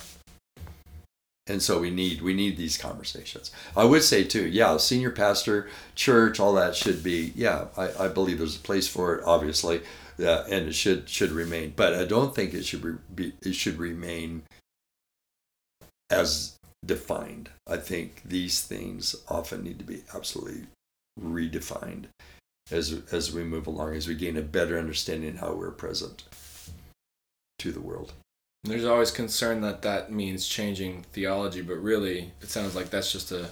and 1.47 1.61
so 1.61 1.79
we 1.79 1.89
need 1.89 2.21
we 2.21 2.33
need 2.33 2.57
these 2.57 2.77
conversations. 2.77 3.51
I 3.75 3.85
would 3.85 4.03
say 4.03 4.23
too 4.23 4.47
yeah 4.47 4.77
senior 4.77 5.11
pastor 5.11 5.69
church 5.95 6.39
all 6.39 6.53
that 6.53 6.75
should 6.75 7.03
be 7.03 7.33
yeah 7.35 7.65
i, 7.77 8.05
I 8.05 8.07
believe 8.07 8.37
there's 8.37 8.55
a 8.55 8.59
place 8.59 8.87
for 8.87 9.15
it 9.15 9.23
obviously 9.25 9.81
uh, 10.19 10.43
and 10.49 10.67
it 10.67 10.73
should 10.73 11.09
should 11.09 11.31
remain. 11.31 11.73
But 11.75 11.93
i 11.93 12.05
don't 12.05 12.35
think 12.35 12.53
it 12.53 12.65
should 12.65 12.99
be 13.15 13.33
it 13.41 13.55
should 13.55 13.77
remain 13.77 14.43
as 16.09 16.57
defined. 16.85 17.49
I 17.67 17.77
think 17.77 18.21
these 18.23 18.61
things 18.61 19.15
often 19.27 19.63
need 19.63 19.79
to 19.79 19.85
be 19.85 20.03
absolutely 20.13 20.67
redefined 21.19 22.05
as 22.71 23.01
as 23.11 23.33
we 23.33 23.43
move 23.43 23.67
along 23.67 23.95
as 23.95 24.07
we 24.07 24.15
gain 24.15 24.37
a 24.37 24.41
better 24.41 24.77
understanding 24.77 25.37
how 25.37 25.53
we're 25.53 25.71
present 25.71 26.23
to 27.59 27.71
the 27.71 27.81
world 27.81 28.13
there's 28.71 28.85
always 28.85 29.11
concern 29.11 29.61
that 29.61 29.81
that 29.83 30.11
means 30.11 30.47
changing 30.47 31.05
theology, 31.13 31.61
but 31.61 31.75
really, 31.75 32.31
it 32.41 32.49
sounds 32.49 32.75
like 32.75 32.89
that's 32.89 33.11
just 33.11 33.31
a 33.31 33.49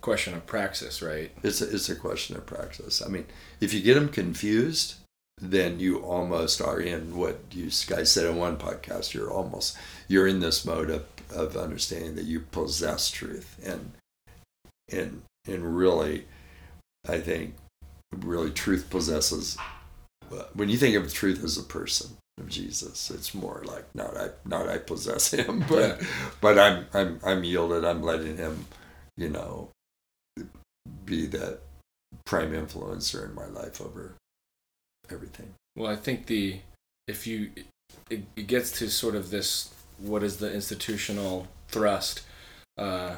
question 0.00 0.34
of 0.34 0.46
praxis, 0.46 1.00
right? 1.00 1.30
It's 1.42 1.60
a, 1.60 1.72
it's 1.72 1.88
a 1.88 1.94
question 1.94 2.36
of 2.36 2.44
praxis. 2.44 3.00
I 3.00 3.08
mean, 3.08 3.26
if 3.60 3.72
you 3.72 3.80
get 3.80 3.94
them 3.94 4.08
confused, 4.08 4.96
then 5.40 5.80
you 5.80 5.98
almost 5.98 6.60
are 6.60 6.80
in 6.80 7.16
what 7.16 7.38
you 7.50 7.70
guys 7.86 8.10
said 8.10 8.26
in 8.26 8.36
one 8.36 8.56
podcast. 8.56 9.14
You're 9.14 9.30
almost 9.30 9.76
you're 10.08 10.26
in 10.26 10.40
this 10.40 10.64
mode 10.64 10.90
of, 10.90 11.04
of 11.34 11.56
understanding 11.56 12.14
that 12.16 12.24
you 12.24 12.40
possess 12.40 13.10
truth, 13.10 13.58
and 13.64 13.92
and 14.90 15.22
and 15.46 15.76
really, 15.76 16.26
I 17.08 17.18
think 17.18 17.54
really 18.16 18.50
truth 18.50 18.90
possesses. 18.90 19.56
When 20.54 20.68
you 20.68 20.78
think 20.78 20.96
of 20.96 21.12
truth 21.12 21.44
as 21.44 21.58
a 21.58 21.62
person, 21.62 22.16
of 22.38 22.48
Jesus. 22.48 23.10
It's 23.10 23.34
more 23.34 23.62
like 23.64 23.84
not 23.94 24.16
I 24.16 24.30
not 24.44 24.68
I 24.68 24.78
possess 24.78 25.32
him, 25.34 25.64
but 25.68 26.00
yeah. 26.00 26.06
but 26.40 26.58
I'm 26.58 26.86
I'm 26.92 27.20
I'm 27.24 27.44
yielded. 27.44 27.84
I'm 27.84 28.02
letting 28.02 28.36
him, 28.36 28.66
you 29.16 29.28
know, 29.28 29.70
be 31.04 31.26
that 31.26 31.60
prime 32.24 32.52
influencer 32.52 33.28
in 33.28 33.34
my 33.34 33.46
life 33.46 33.80
over 33.80 34.14
everything. 35.10 35.54
Well, 35.76 35.90
I 35.90 35.96
think 35.96 36.26
the 36.26 36.60
if 37.06 37.26
you 37.26 37.50
it, 38.10 38.24
it 38.36 38.46
gets 38.46 38.70
to 38.78 38.88
sort 38.88 39.14
of 39.14 39.30
this 39.30 39.72
what 39.98 40.22
is 40.22 40.38
the 40.38 40.52
institutional 40.52 41.46
thrust 41.68 42.22
uh 42.78 43.16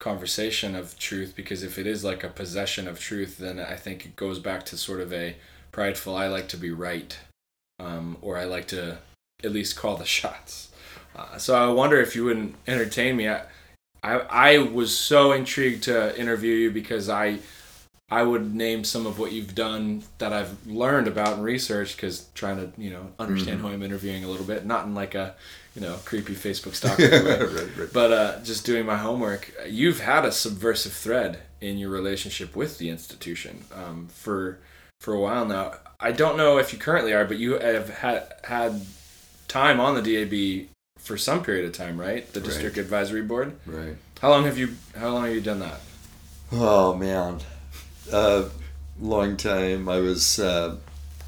conversation 0.00 0.74
of 0.74 0.98
truth 0.98 1.34
because 1.34 1.62
if 1.62 1.78
it 1.78 1.86
is 1.86 2.04
like 2.04 2.22
a 2.22 2.28
possession 2.28 2.86
of 2.86 3.00
truth 3.00 3.38
then 3.38 3.58
I 3.58 3.74
think 3.74 4.06
it 4.06 4.14
goes 4.14 4.38
back 4.38 4.64
to 4.66 4.76
sort 4.76 5.00
of 5.00 5.12
a 5.12 5.36
prideful 5.72 6.16
I 6.16 6.28
like 6.28 6.48
to 6.48 6.56
be 6.56 6.70
right 6.70 7.18
um, 7.78 8.16
or 8.22 8.36
I 8.36 8.44
like 8.44 8.68
to 8.68 8.98
at 9.42 9.52
least 9.52 9.76
call 9.76 9.96
the 9.96 10.04
shots. 10.18 10.70
Uh, 11.16 11.38
so 11.38 11.54
I 11.54 11.72
wonder 11.72 12.00
if 12.00 12.14
you 12.14 12.24
wouldn't 12.24 12.54
entertain 12.66 13.16
me. 13.16 13.28
I, 13.28 13.42
I, 14.02 14.18
I 14.30 14.58
was 14.58 14.96
so 14.96 15.32
intrigued 15.32 15.84
to 15.84 16.18
interview 16.18 16.54
you 16.54 16.70
because 16.70 17.08
I 17.08 17.40
I 18.10 18.22
would 18.22 18.54
name 18.54 18.84
some 18.84 19.06
of 19.06 19.18
what 19.18 19.32
you've 19.32 19.54
done 19.54 20.02
that 20.16 20.32
I've 20.32 20.66
learned 20.66 21.08
about 21.08 21.34
and 21.34 21.44
researched 21.44 21.96
because 21.96 22.26
trying 22.34 22.56
to 22.56 22.80
you 22.80 22.90
know 22.90 23.08
understand 23.18 23.58
mm-hmm. 23.58 23.66
who 23.66 23.74
I'm 23.74 23.82
interviewing 23.82 24.24
a 24.24 24.28
little 24.28 24.46
bit, 24.46 24.64
not 24.64 24.86
in 24.86 24.94
like 24.94 25.14
a 25.14 25.34
you 25.74 25.82
know 25.82 25.96
creepy 26.04 26.34
Facebook 26.34 26.74
stalker 26.74 27.02
way, 27.02 27.38
right, 27.38 27.76
right. 27.76 27.88
but 27.92 28.12
uh, 28.12 28.40
just 28.44 28.64
doing 28.64 28.86
my 28.86 28.96
homework. 28.96 29.52
You've 29.68 30.00
had 30.00 30.24
a 30.24 30.32
subversive 30.32 30.92
thread 30.92 31.40
in 31.60 31.76
your 31.76 31.90
relationship 31.90 32.56
with 32.56 32.78
the 32.78 32.88
institution 32.88 33.64
um, 33.74 34.08
for 34.10 34.58
for 35.00 35.14
a 35.14 35.20
while 35.20 35.44
now. 35.44 35.74
I 36.00 36.12
don't 36.12 36.36
know 36.36 36.58
if 36.58 36.72
you 36.72 36.78
currently 36.78 37.12
are, 37.12 37.24
but 37.24 37.38
you 37.38 37.58
have 37.58 37.90
had 37.90 38.32
had 38.44 38.82
time 39.48 39.80
on 39.80 39.94
the 39.94 40.02
DAB 40.02 40.68
for 40.98 41.16
some 41.16 41.42
period 41.42 41.64
of 41.64 41.72
time, 41.72 42.00
right? 42.00 42.30
The 42.32 42.40
district 42.40 42.76
right. 42.76 42.84
advisory 42.84 43.22
board. 43.22 43.56
Right. 43.66 43.96
How 44.20 44.30
long 44.30 44.44
have 44.44 44.58
you 44.58 44.74
How 44.96 45.10
long 45.10 45.24
have 45.24 45.34
you 45.34 45.40
done 45.40 45.60
that? 45.60 45.80
Oh 46.52 46.94
man, 46.94 47.40
uh, 48.12 48.48
long 49.00 49.36
time. 49.36 49.88
I 49.88 49.98
was, 49.98 50.38
uh, 50.38 50.76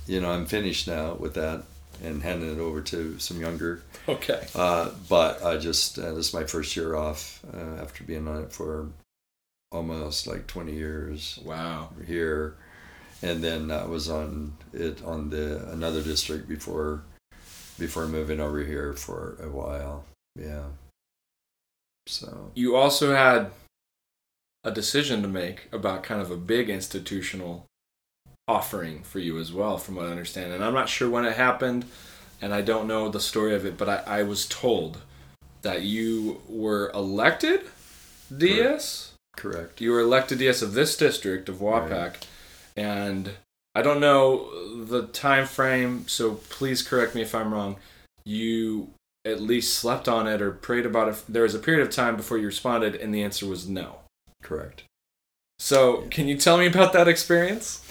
you 0.06 0.20
know, 0.20 0.30
I'm 0.30 0.46
finished 0.46 0.88
now 0.88 1.14
with 1.14 1.34
that 1.34 1.64
and 2.02 2.22
handing 2.22 2.52
it 2.52 2.58
over 2.58 2.80
to 2.80 3.18
some 3.18 3.40
younger. 3.40 3.82
Okay. 4.08 4.46
Uh, 4.54 4.90
but 5.08 5.44
I 5.44 5.58
just 5.58 5.98
uh, 5.98 6.14
this 6.14 6.28
is 6.28 6.34
my 6.34 6.44
first 6.44 6.74
year 6.74 6.96
off 6.96 7.44
uh, 7.54 7.82
after 7.82 8.02
being 8.04 8.26
on 8.26 8.42
it 8.42 8.52
for 8.52 8.88
almost 9.70 10.26
like 10.26 10.46
20 10.46 10.72
years. 10.72 11.38
Wow. 11.44 11.90
Here 12.06 12.56
and 13.22 13.44
then 13.44 13.70
I 13.70 13.84
was 13.84 14.08
on 14.08 14.54
it 14.72 15.02
on 15.04 15.30
the 15.30 15.68
another 15.70 16.02
district 16.02 16.48
before 16.48 17.02
before 17.78 18.06
moving 18.06 18.40
over 18.40 18.62
here 18.62 18.92
for 18.92 19.36
a 19.42 19.48
while. 19.48 20.04
Yeah. 20.38 20.64
So 22.06 22.50
you 22.54 22.76
also 22.76 23.14
had 23.14 23.50
a 24.64 24.70
decision 24.70 25.22
to 25.22 25.28
make 25.28 25.68
about 25.72 26.02
kind 26.02 26.20
of 26.20 26.30
a 26.30 26.36
big 26.36 26.68
institutional 26.68 27.66
offering 28.46 29.02
for 29.02 29.18
you 29.18 29.38
as 29.38 29.52
well, 29.52 29.78
from 29.78 29.96
what 29.96 30.06
I 30.06 30.10
understand. 30.10 30.52
And 30.52 30.64
I'm 30.64 30.74
not 30.74 30.88
sure 30.88 31.08
when 31.08 31.24
it 31.24 31.36
happened, 31.36 31.84
and 32.42 32.52
I 32.52 32.62
don't 32.62 32.88
know 32.88 33.08
the 33.08 33.20
story 33.20 33.54
of 33.54 33.64
it, 33.64 33.78
but 33.78 33.88
I, 33.88 34.20
I 34.20 34.22
was 34.22 34.46
told 34.46 35.02
that 35.62 35.82
you 35.82 36.40
were 36.48 36.90
elected 36.92 37.62
DS. 38.36 39.12
Correct. 39.36 39.80
You 39.80 39.92
were 39.92 40.00
elected 40.00 40.38
DS 40.38 40.62
of 40.62 40.74
this 40.74 40.96
district 40.96 41.48
of 41.48 41.56
Wapak. 41.56 41.90
Right 41.90 42.26
and 42.80 43.30
I 43.74 43.82
don't 43.82 44.00
know 44.00 44.84
the 44.84 45.06
time 45.08 45.46
frame, 45.46 46.08
so 46.08 46.34
please 46.48 46.82
correct 46.82 47.14
me 47.14 47.20
if 47.20 47.34
I'm 47.34 47.52
wrong. 47.52 47.76
You 48.24 48.90
at 49.24 49.40
least 49.40 49.74
slept 49.74 50.08
on 50.08 50.26
it 50.26 50.40
or 50.40 50.50
prayed 50.50 50.86
about 50.86 51.08
it. 51.08 51.22
There 51.28 51.42
was 51.42 51.54
a 51.54 51.58
period 51.58 51.86
of 51.86 51.92
time 51.92 52.16
before 52.16 52.38
you 52.38 52.46
responded, 52.46 52.94
and 52.94 53.14
the 53.14 53.22
answer 53.22 53.46
was 53.46 53.68
no. 53.68 53.96
Correct. 54.42 54.84
So, 55.58 56.06
can 56.10 56.26
you 56.26 56.38
tell 56.38 56.56
me 56.56 56.66
about 56.66 56.94
that 56.94 57.06
experience? 57.06 57.86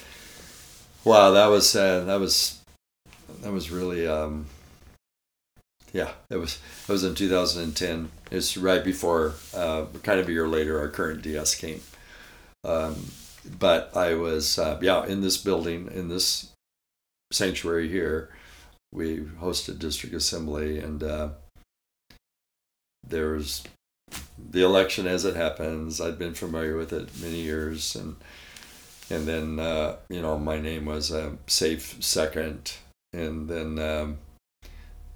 Wow, 1.06 1.32
that 1.32 1.48
was 1.48 1.76
uh, 1.76 2.04
that 2.06 2.20
was 2.20 2.60
that 3.42 3.52
was 3.52 3.70
really 3.70 4.08
um, 4.08 4.48
yeah. 5.94 6.10
It 6.32 6.38
was 6.38 6.60
it 6.88 6.92
was 6.92 7.04
in 7.04 7.14
2010. 7.14 8.10
It's 8.32 8.58
right 8.58 8.84
before, 8.84 9.36
uh, 9.54 9.86
kind 10.02 10.20
of 10.20 10.28
a 10.28 10.32
year 10.32 10.48
later, 10.48 10.80
our 10.80 10.90
current 10.90 11.22
DS 11.22 11.54
came. 11.56 11.82
Um, 12.64 13.12
but 13.46 13.96
I 13.96 14.14
was 14.16 14.58
uh, 14.58 14.80
yeah 14.82 15.06
in 15.06 15.22
this 15.22 15.38
building 15.38 15.90
in 15.94 16.10
this 16.10 16.52
sanctuary 17.32 17.90
here. 17.90 18.30
We 18.92 19.20
hosted 19.20 19.78
district 19.78 20.16
assembly, 20.16 20.80
and 20.80 21.04
uh, 21.04 21.30
there's 23.08 23.64
the 24.52 24.64
election 24.64 25.06
as 25.06 25.26
it 25.26 25.36
happens. 25.36 26.02
I'd 26.02 26.18
been 26.18 26.34
familiar 26.34 26.76
with 26.76 26.92
it 26.92 27.10
many 27.22 27.42
years, 27.42 27.96
and 27.96 28.16
and 29.10 29.28
then 29.28 29.60
uh, 29.60 29.98
you 30.10 30.22
know 30.22 30.38
my 30.38 30.60
name 30.60 30.86
was 30.86 31.12
a 31.12 31.38
safe 31.48 32.02
second, 32.04 32.74
and 33.14 33.48
then 33.48 33.80
um, 33.80 34.18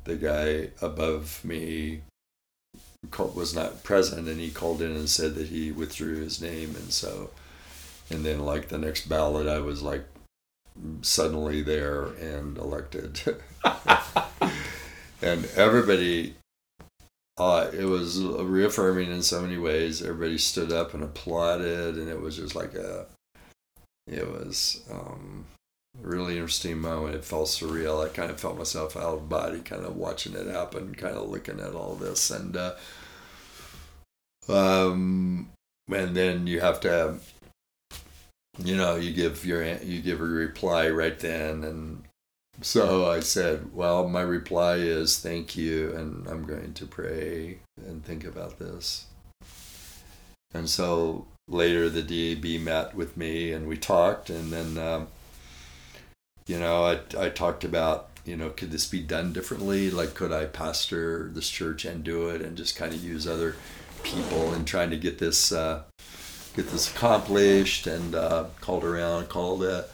the 0.04 0.16
guy 0.16 0.70
above 0.82 1.44
me 1.44 2.02
was 3.36 3.54
not 3.54 3.84
present, 3.84 4.28
and 4.28 4.40
he 4.40 4.50
called 4.50 4.82
in 4.82 4.92
and 4.92 5.10
said 5.10 5.36
that 5.36 5.48
he 5.48 5.72
withdrew 5.72 6.18
his 6.18 6.42
name, 6.42 6.76
and 6.76 6.92
so 6.92 7.32
and 8.14 8.26
then 8.26 8.40
like 8.40 8.68
the 8.70 8.78
next 8.78 9.08
ballot 9.08 9.48
i 9.48 9.60
was 9.60 9.82
like 9.82 10.06
suddenly 11.02 11.62
there 11.62 12.06
and 12.20 12.58
elected 12.58 13.20
and 15.22 15.46
everybody 15.56 16.36
uh, 17.38 17.70
it 17.74 17.86
was 17.86 18.22
reaffirming 18.22 19.12
in 19.12 19.24
so 19.24 19.42
many 19.42 19.58
ways. 19.58 20.02
Everybody 20.02 20.38
stood 20.38 20.72
up 20.72 20.94
and 20.94 21.04
applauded, 21.04 21.96
and 21.98 22.08
it 22.08 22.22
was 22.22 22.36
just 22.36 22.56
like 22.56 22.76
a, 22.76 23.08
it 24.06 24.28
was 24.28 24.84
um, 24.92 25.46
a 26.04 26.08
really 26.08 26.34
interesting 26.36 26.78
moment. 26.78 27.16
It 27.16 27.26
felt 27.26 27.48
surreal. 27.48 28.06
I 28.06 28.10
kind 28.10 28.30
of 28.30 28.40
felt 28.40 28.58
myself 28.58 28.96
out 28.96 29.16
of 29.16 29.30
body, 29.30 29.62
kind 29.62 29.84
of 29.84 29.96
watching 29.96 30.34
it 30.36 30.46
happen, 30.46 30.94
kind 30.94 31.16
of 31.16 31.30
looking 31.30 31.60
at 31.60 31.74
all 31.74 31.96
this, 31.96 32.30
and 32.30 32.56
uh, 32.56 32.76
um, 34.48 35.50
and 35.92 36.16
then 36.16 36.46
you 36.46 36.60
have 36.60 36.80
to, 36.82 37.16
you 38.58 38.76
know, 38.76 38.96
you 38.96 39.12
give 39.12 39.46
your 39.46 39.64
you 39.78 40.02
give 40.02 40.22
a 40.22 40.26
reply 40.26 40.90
right 40.90 41.18
then, 41.20 41.64
and 41.64 42.04
so 42.62 43.10
I 43.10 43.20
said, 43.20 43.74
Well, 43.74 44.08
my 44.08 44.22
reply 44.22 44.76
is 44.76 45.20
thank 45.20 45.56
you, 45.56 45.94
and 45.96 46.28
I'm 46.28 46.46
going 46.46 46.74
to 46.74 46.86
pray 46.86 47.60
and 47.78 48.04
think 48.04 48.24
about 48.24 48.60
this. 48.60 49.08
And 50.54 50.70
so 50.70 51.26
later 51.48 51.90
the 51.90 52.02
DAB 52.04 52.62
met 52.62 52.96
with 52.96 53.18
me 53.18 53.52
and 53.52 53.68
we 53.68 53.78
talked, 53.78 54.30
and 54.30 54.52
then, 54.52 54.78
um, 54.78 55.08
you 56.46 56.60
know, 56.60 56.86
I, 56.86 57.00
I 57.26 57.30
talked 57.30 57.64
about, 57.64 58.10
you 58.24 58.38
know, 58.38 58.52
could 58.52 58.72
this 58.72 58.88
be 58.88 59.02
done 59.02 59.34
differently? 59.34 59.90
Like, 59.90 60.14
could 60.14 60.32
I 60.32 60.46
pastor 60.46 61.30
this 61.34 61.50
church 61.50 61.86
and 61.86 62.04
do 62.04 62.30
it 62.30 62.42
and 62.42 62.56
just 62.56 62.76
kind 62.76 62.94
of 62.94 63.04
use 63.04 63.28
other 63.28 63.56
people 64.04 64.54
and 64.54 64.68
trying 64.68 64.92
to 64.92 64.98
get 64.98 65.18
this, 65.18 65.52
uh, 65.52 65.84
get 66.56 66.70
this 66.70 66.90
accomplished 66.90 67.88
and 67.88 68.16
uh, 68.16 68.46
called 68.62 68.84
around, 68.84 69.30
called 69.30 69.64
a 69.64 69.86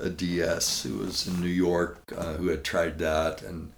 a 0.00 0.10
DS 0.10 0.82
who 0.82 0.98
was 0.98 1.26
in 1.26 1.40
New 1.40 1.46
York 1.46 1.98
uh, 2.16 2.34
who 2.34 2.48
had 2.48 2.64
tried 2.64 2.98
that, 2.98 3.42
and 3.42 3.72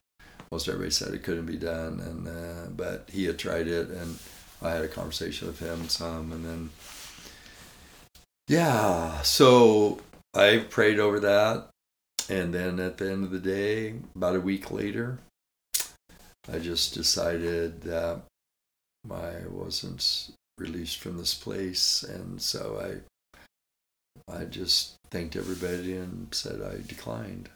most 0.50 0.68
everybody 0.68 0.90
said 0.90 1.14
it 1.14 1.22
couldn't 1.22 1.46
be 1.46 1.56
done. 1.56 2.00
And 2.00 2.28
uh, 2.28 2.70
but 2.76 3.08
he 3.12 3.24
had 3.24 3.38
tried 3.38 3.68
it, 3.68 3.88
and 3.88 4.18
I 4.62 4.70
had 4.70 4.82
a 4.82 4.88
conversation 4.88 5.46
with 5.46 5.60
him 5.60 5.88
some, 5.88 6.32
and 6.32 6.44
then 6.44 6.70
yeah, 8.48 9.20
so 9.22 10.00
I 10.34 10.64
prayed 10.70 10.98
over 10.98 11.20
that, 11.20 11.68
and 12.28 12.54
then 12.54 12.80
at 12.80 12.98
the 12.98 13.10
end 13.10 13.24
of 13.24 13.30
the 13.30 13.38
day, 13.38 13.94
about 14.14 14.36
a 14.36 14.40
week 14.40 14.70
later, 14.70 15.18
I 16.50 16.58
just 16.58 16.94
decided 16.94 17.82
that 17.82 18.22
I 19.10 19.34
wasn't 19.50 20.30
released 20.58 20.98
from 20.98 21.18
this 21.18 21.34
place, 21.34 22.02
and 22.02 22.40
so 22.40 22.80
I 24.28 24.32
I 24.32 24.44
just 24.44 24.94
thanked 25.10 25.36
everybody 25.36 25.96
and 25.96 26.34
said 26.34 26.60
I 26.60 26.86
declined. 26.86 27.48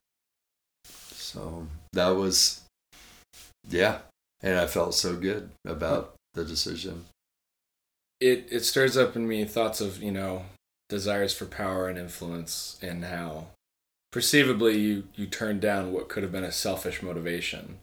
So 0.84 1.66
that 1.92 2.10
was, 2.10 2.62
yeah, 3.68 3.98
and 4.42 4.58
I 4.58 4.66
felt 4.66 4.94
so 4.94 5.16
good 5.16 5.50
about 5.66 6.14
the 6.34 6.44
decision. 6.44 7.06
It 8.20 8.46
it 8.50 8.64
stirs 8.64 8.96
up 8.96 9.16
in 9.16 9.26
me 9.26 9.44
thoughts 9.44 9.80
of 9.80 10.02
you 10.02 10.12
know 10.12 10.44
desires 10.88 11.32
for 11.32 11.46
power 11.46 11.88
and 11.88 11.98
influence 11.98 12.78
and 12.82 13.04
how 13.04 13.46
perceivably 14.12 14.78
you 14.78 15.04
you 15.16 15.26
turned 15.26 15.60
down 15.60 15.92
what 15.92 16.08
could 16.08 16.22
have 16.22 16.32
been 16.32 16.44
a 16.44 16.52
selfish 16.52 17.02
motivation, 17.02 17.78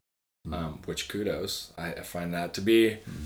mm-hmm. 0.47 0.53
um, 0.53 0.79
which 0.85 1.07
kudos 1.09 1.73
I, 1.77 1.93
I, 1.93 2.01
find 2.01 2.33
that 2.33 2.53
to 2.53 2.61
be. 2.61 2.89
Mm-hmm. 2.89 3.25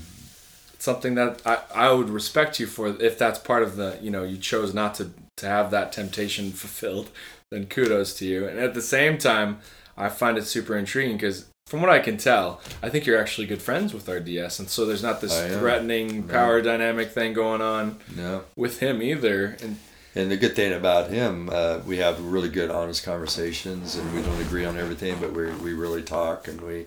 Something 0.84 1.14
that 1.14 1.40
I, 1.46 1.60
I 1.74 1.92
would 1.92 2.10
respect 2.10 2.60
you 2.60 2.66
for 2.66 2.88
if 3.00 3.16
that's 3.16 3.38
part 3.38 3.62
of 3.62 3.76
the 3.76 3.98
you 4.02 4.10
know 4.10 4.22
you 4.22 4.36
chose 4.36 4.74
not 4.74 4.94
to 4.96 5.12
to 5.36 5.46
have 5.46 5.70
that 5.70 5.92
temptation 5.92 6.50
fulfilled, 6.62 7.08
then 7.50 7.64
kudos 7.64 8.12
to 8.18 8.26
you. 8.26 8.46
And 8.46 8.58
at 8.58 8.74
the 8.74 8.82
same 8.82 9.16
time, 9.16 9.60
I 9.96 10.10
find 10.10 10.36
it 10.36 10.44
super 10.44 10.76
intriguing 10.76 11.16
because 11.16 11.46
from 11.66 11.80
what 11.80 11.88
I 11.88 12.00
can 12.00 12.18
tell, 12.18 12.60
I 12.82 12.90
think 12.90 13.06
you're 13.06 13.18
actually 13.18 13.46
good 13.46 13.62
friends 13.62 13.94
with 13.94 14.10
our 14.10 14.20
DS, 14.20 14.58
and 14.58 14.68
so 14.68 14.84
there's 14.84 15.02
not 15.02 15.22
this 15.22 15.34
threatening 15.56 16.24
power 16.24 16.60
dynamic 16.60 17.12
thing 17.12 17.32
going 17.32 17.62
on 17.62 17.98
no. 18.14 18.44
with 18.54 18.80
him 18.80 19.00
either. 19.00 19.56
And 19.62 19.78
and 20.14 20.30
the 20.30 20.36
good 20.36 20.54
thing 20.54 20.74
about 20.74 21.10
him, 21.10 21.48
uh, 21.50 21.78
we 21.86 21.96
have 21.96 22.20
really 22.20 22.50
good, 22.50 22.70
honest 22.70 23.04
conversations, 23.04 23.96
and 23.96 24.14
we 24.14 24.20
don't 24.20 24.40
agree 24.42 24.66
on 24.66 24.76
everything, 24.76 25.16
but 25.18 25.32
we 25.32 25.50
we 25.54 25.72
really 25.72 26.02
talk, 26.02 26.46
and 26.46 26.60
we 26.60 26.84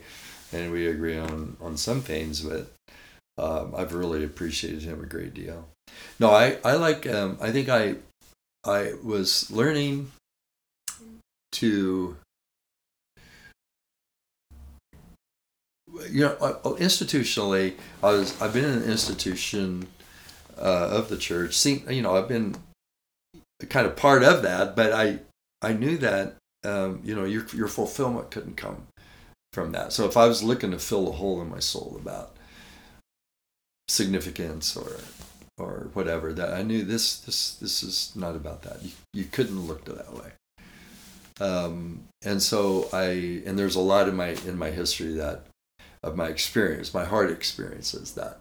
and 0.53 0.71
we 0.71 0.85
agree 0.85 1.17
on 1.17 1.57
on 1.59 1.77
some 1.77 2.01
things. 2.01 2.41
But 2.41 2.71
um, 3.37 3.73
I've 3.75 3.93
really 3.93 4.23
appreciated 4.23 4.83
him 4.83 5.03
a 5.03 5.05
great 5.05 5.33
deal. 5.33 5.67
No, 6.19 6.31
I 6.31 6.57
I 6.63 6.73
like. 6.73 7.07
Um, 7.07 7.37
I 7.41 7.51
think 7.51 7.69
I 7.69 7.95
I 8.63 8.93
was 9.03 9.49
learning 9.51 10.11
to 11.53 12.17
you 16.09 16.25
know 16.25 16.37
uh, 16.39 16.59
uh, 16.63 16.73
institutionally 16.75 17.75
I 18.03 18.11
was 18.11 18.39
I've 18.41 18.53
been 18.53 18.65
in 18.65 18.83
an 18.83 18.89
institution 18.89 19.87
uh, 20.57 20.89
of 20.91 21.09
the 21.09 21.17
church 21.17 21.55
See, 21.55 21.83
you 21.89 22.01
know 22.01 22.15
I've 22.15 22.27
been 22.27 22.55
kind 23.69 23.87
of 23.87 23.95
part 23.95 24.23
of 24.23 24.43
that 24.43 24.75
but 24.75 24.93
I 24.93 25.19
I 25.61 25.73
knew 25.73 25.97
that 25.97 26.35
um, 26.63 27.01
you 27.03 27.15
know 27.15 27.25
your 27.25 27.45
your 27.53 27.67
fulfillment 27.67 28.31
couldn't 28.31 28.57
come 28.57 28.87
from 29.53 29.71
that 29.71 29.93
so 29.93 30.05
if 30.05 30.17
I 30.17 30.27
was 30.27 30.43
looking 30.43 30.71
to 30.71 30.79
fill 30.79 31.09
a 31.09 31.13
hole 31.13 31.41
in 31.41 31.49
my 31.49 31.59
soul 31.59 31.97
about 31.99 32.36
significance 33.87 34.75
or 34.75 34.97
or 35.57 35.89
whatever 35.93 36.33
that 36.33 36.53
I 36.53 36.61
knew 36.61 36.83
this 36.83 37.19
this 37.19 37.55
this 37.55 37.83
is 37.83 38.11
not 38.15 38.35
about 38.35 38.61
that. 38.63 38.83
You 38.83 38.91
you 39.13 39.23
couldn't 39.25 39.67
look 39.67 39.85
to 39.85 39.93
that 39.93 40.13
way. 40.13 40.31
Um, 41.39 42.03
and 42.23 42.41
so 42.41 42.89
I 42.93 43.41
and 43.45 43.57
there's 43.57 43.75
a 43.75 43.81
lot 43.81 44.07
in 44.07 44.15
my 44.15 44.29
in 44.45 44.57
my 44.57 44.71
history 44.71 45.13
that 45.13 45.45
of 46.03 46.15
my 46.15 46.27
experience, 46.27 46.93
my 46.93 47.05
hard 47.05 47.31
experiences 47.31 48.13
that 48.13 48.39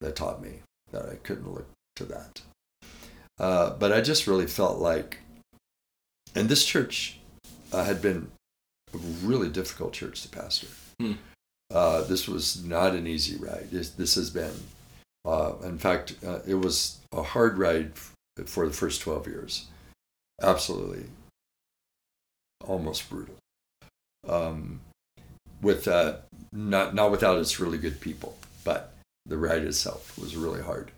that 0.00 0.16
taught 0.16 0.42
me 0.42 0.60
that 0.90 1.08
I 1.08 1.16
couldn't 1.16 1.52
look 1.52 1.66
to 1.96 2.04
that. 2.04 2.42
Uh, 3.38 3.70
but 3.70 3.92
I 3.92 4.00
just 4.00 4.26
really 4.26 4.46
felt 4.46 4.78
like, 4.78 5.18
and 6.34 6.48
this 6.48 6.64
church 6.64 7.18
uh, 7.72 7.84
had 7.84 8.02
been 8.02 8.30
a 8.94 8.98
really 8.98 9.48
difficult 9.48 9.92
church 9.92 10.22
to 10.22 10.28
pastor. 10.28 10.68
Hmm. 11.00 11.12
Uh, 11.72 12.02
this 12.02 12.28
was 12.28 12.62
not 12.64 12.94
an 12.94 13.06
easy 13.06 13.36
ride. 13.36 13.68
This, 13.70 13.90
this 13.90 14.14
has 14.16 14.28
been 14.28 14.52
uh, 15.24 15.54
in 15.62 15.78
fact, 15.78 16.16
uh, 16.26 16.40
it 16.46 16.54
was 16.54 16.98
a 17.12 17.22
hard 17.22 17.58
ride 17.58 17.92
for 18.46 18.66
the 18.66 18.72
first 18.72 19.02
12 19.02 19.26
years. 19.26 19.66
Absolutely. 20.40 21.04
Almost 22.64 23.08
brutal. 23.08 23.36
Um, 24.28 24.80
with 25.60 25.86
uh, 25.88 26.16
not 26.52 26.94
not 26.94 27.10
without 27.10 27.38
its 27.38 27.58
really 27.58 27.78
good 27.78 28.00
people, 28.00 28.36
but 28.64 28.92
the 29.26 29.38
ride 29.38 29.62
itself 29.62 30.18
was 30.18 30.36
really 30.36 30.62
hard, 30.62 30.90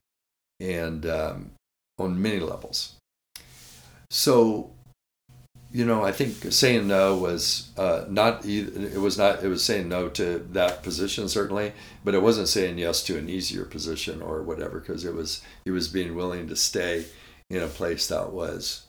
and 0.60 1.06
um, 1.06 1.50
on 1.98 2.20
many 2.20 2.40
levels. 2.40 2.94
So 4.10 4.70
you 5.74 5.84
know, 5.84 6.04
I 6.04 6.12
think 6.12 6.52
saying 6.52 6.87
no 6.87 7.16
was 7.18 7.72
uh, 7.76 8.04
not 8.08 8.46
it 8.46 9.00
was 9.00 9.18
not 9.18 9.42
it 9.42 9.48
was 9.48 9.64
saying 9.64 9.88
no 9.88 10.08
to 10.10 10.38
that 10.52 10.84
position 10.84 11.28
certainly, 11.28 11.72
but 12.04 12.14
it 12.14 12.22
wasn't 12.22 12.46
saying 12.46 12.78
yes 12.78 13.02
to 13.02 13.18
an 13.18 13.28
easier 13.28 13.64
position 13.64 14.22
or 14.22 14.40
whatever 14.40 14.78
because 14.78 15.04
it 15.04 15.14
was 15.14 15.42
he 15.64 15.72
was 15.72 15.88
being 15.88 16.14
willing 16.14 16.46
to 16.46 16.54
stay 16.54 17.06
in 17.50 17.60
a 17.60 17.66
place 17.66 18.06
that 18.06 18.32
was 18.32 18.87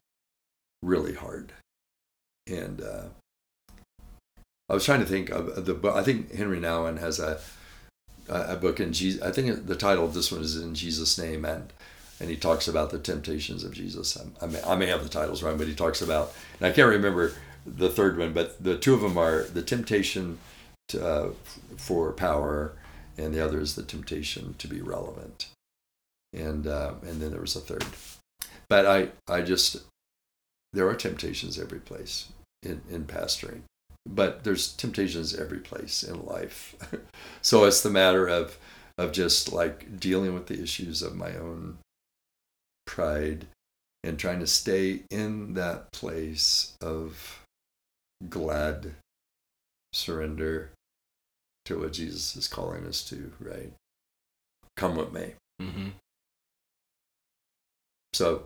really 0.84 1.15
hard, 1.15 1.54
and 2.45 2.82
uh, 2.82 3.06
I 4.69 4.76
was 4.76 4.86
trying 4.86 5.00
to 5.00 5.08
think 5.08 5.32
of 5.32 5.65
the 5.65 5.74
book. 5.74 5.95
I 5.95 6.04
think 6.04 6.36
Henri 6.36 6.60
Nouwen 6.60 7.00
has 7.00 7.17
a 7.17 7.39
a 8.30 8.56
book 8.58 8.80
in 8.80 8.93
Jesus. 8.93 9.24
I 9.24 9.32
think 9.32 9.65
the 9.65 9.76
title 9.76 10.06
of 10.06 10.13
this 10.13 10.32
one 10.32 10.41
is 10.41 10.56
in 10.56 10.76
Jesus' 10.76 11.17
name 11.17 11.45
and 11.45 11.74
and 12.19 12.30
he 12.30 12.36
talks 12.36 12.67
about 12.67 12.91
the 12.91 12.99
temptations 12.99 13.63
of 13.63 13.73
Jesus. 13.73 14.17
I, 14.41 14.45
may, 14.45 14.62
I 14.63 14.75
may 14.75 14.86
have 14.88 15.04
the 15.04 15.10
titles 15.10 15.43
wrong, 15.43 15.58
but 15.58 15.67
he 15.67 15.75
talks 15.75 16.01
about, 16.01 16.34
and 16.60 16.67
I 16.67 16.71
can't 16.71 16.89
remember 16.89 17.34
the 17.65 17.89
third 17.89 18.17
one, 18.17 18.34
but 18.34 18.63
the 18.63 18.78
two 18.78 18.93
of 18.93 19.01
them 19.01 19.17
are 19.17 19.43
the 19.43 19.62
temptation 19.62 20.38
to, 20.89 21.06
uh, 21.06 21.30
for 21.78 22.12
power, 22.12 22.73
and 23.17 23.34
the 23.34 23.43
other 23.43 23.60
is 23.60 23.75
the 23.75 23.84
temptation 23.84 24.56
to 24.60 24.67
be 24.67 24.82
relevant. 24.82 25.49
And 26.34 26.67
uh, 26.67 26.95
and 27.01 27.21
then 27.21 27.32
there 27.32 27.39
was 27.39 27.56
a 27.56 27.62
third, 27.62 27.86
but 28.67 28.86
I 28.86 29.10
I 29.25 29.41
just 29.41 29.78
there 30.73 30.88
are 30.88 30.95
temptations 30.95 31.58
every 31.58 31.80
place 31.80 32.28
in 32.62 32.82
in 32.89 33.06
pastoring, 33.06 33.62
but 34.06 34.43
there's 34.43 34.73
temptations 34.73 35.34
every 35.34 35.60
place 35.60 36.04
in 36.04 36.25
life. 36.25 36.75
so 37.41 37.63
it's 37.63 37.82
the 37.82 37.89
matter 37.89 38.28
of 38.28 38.58
of 38.97 39.13
just 39.13 39.54
like 39.54 39.97
dealing 39.97 40.34
with 40.34 40.47
the 40.47 40.62
issues 40.62 41.01
of 41.01 41.15
my 41.15 41.38
own 41.38 41.78
pride 42.86 43.48
and 44.04 44.19
trying 44.19 44.39
to 44.39 44.48
stay 44.48 45.02
in 45.10 45.56
that 45.56 45.91
place 45.91 46.74
of 46.82 47.43
glad 48.30 48.93
surrender 49.93 50.71
to 51.65 51.80
what 51.80 51.93
Jesus 51.93 52.36
is 52.36 52.48
calling 52.48 52.86
us 52.86 53.04
to, 53.06 53.32
right? 53.39 53.74
Come 54.78 54.95
with 54.95 55.12
me. 55.12 55.34
Mm-hmm. 55.62 55.89
So 58.13 58.45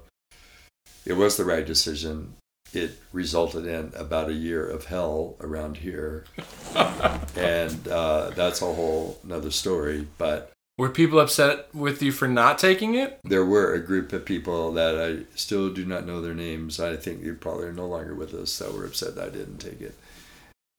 it 1.06 1.14
was 1.14 1.38
the 1.38 1.46
right 1.46 1.66
decision. 1.66 2.36
it 2.72 3.00
resulted 3.12 3.66
in 3.66 3.92
about 3.96 4.30
a 4.30 4.34
year 4.34 4.66
of 4.68 4.86
hell 4.86 5.36
around 5.42 5.78
here, 5.78 6.26
and 7.36 7.88
uh, 7.88 8.30
that's 8.36 8.62
a 8.62 8.74
whole 8.74 9.20
another 9.24 9.52
story. 9.52 10.08
But 10.18 10.52
Were 10.80 10.90
people 10.90 11.20
upset 11.20 11.76
with 11.76 12.02
you 12.02 12.14
for 12.14 12.28
not 12.30 12.58
taking 12.58 12.96
it? 12.96 13.20
there 13.26 13.44
were 13.44 13.74
a 13.74 13.80
group 13.80 14.14
of 14.14 14.24
people 14.24 14.72
that 14.72 14.98
I 14.98 15.26
still 15.36 15.70
do 15.74 15.86
not 15.86 16.08
know 16.08 16.22
their 16.22 16.34
names. 16.34 16.80
I 16.80 16.96
think 16.96 17.22
they 17.22 17.32
probably 17.32 17.66
are 17.66 17.74
no 17.74 17.86
longer 17.86 18.16
with 18.16 18.34
us 18.34 18.58
that 18.60 18.74
were 18.74 18.86
upset 18.86 19.16
that 19.16 19.26
I 19.26 19.30
didn't 19.30 19.58
take 19.58 19.82
it. 19.82 19.94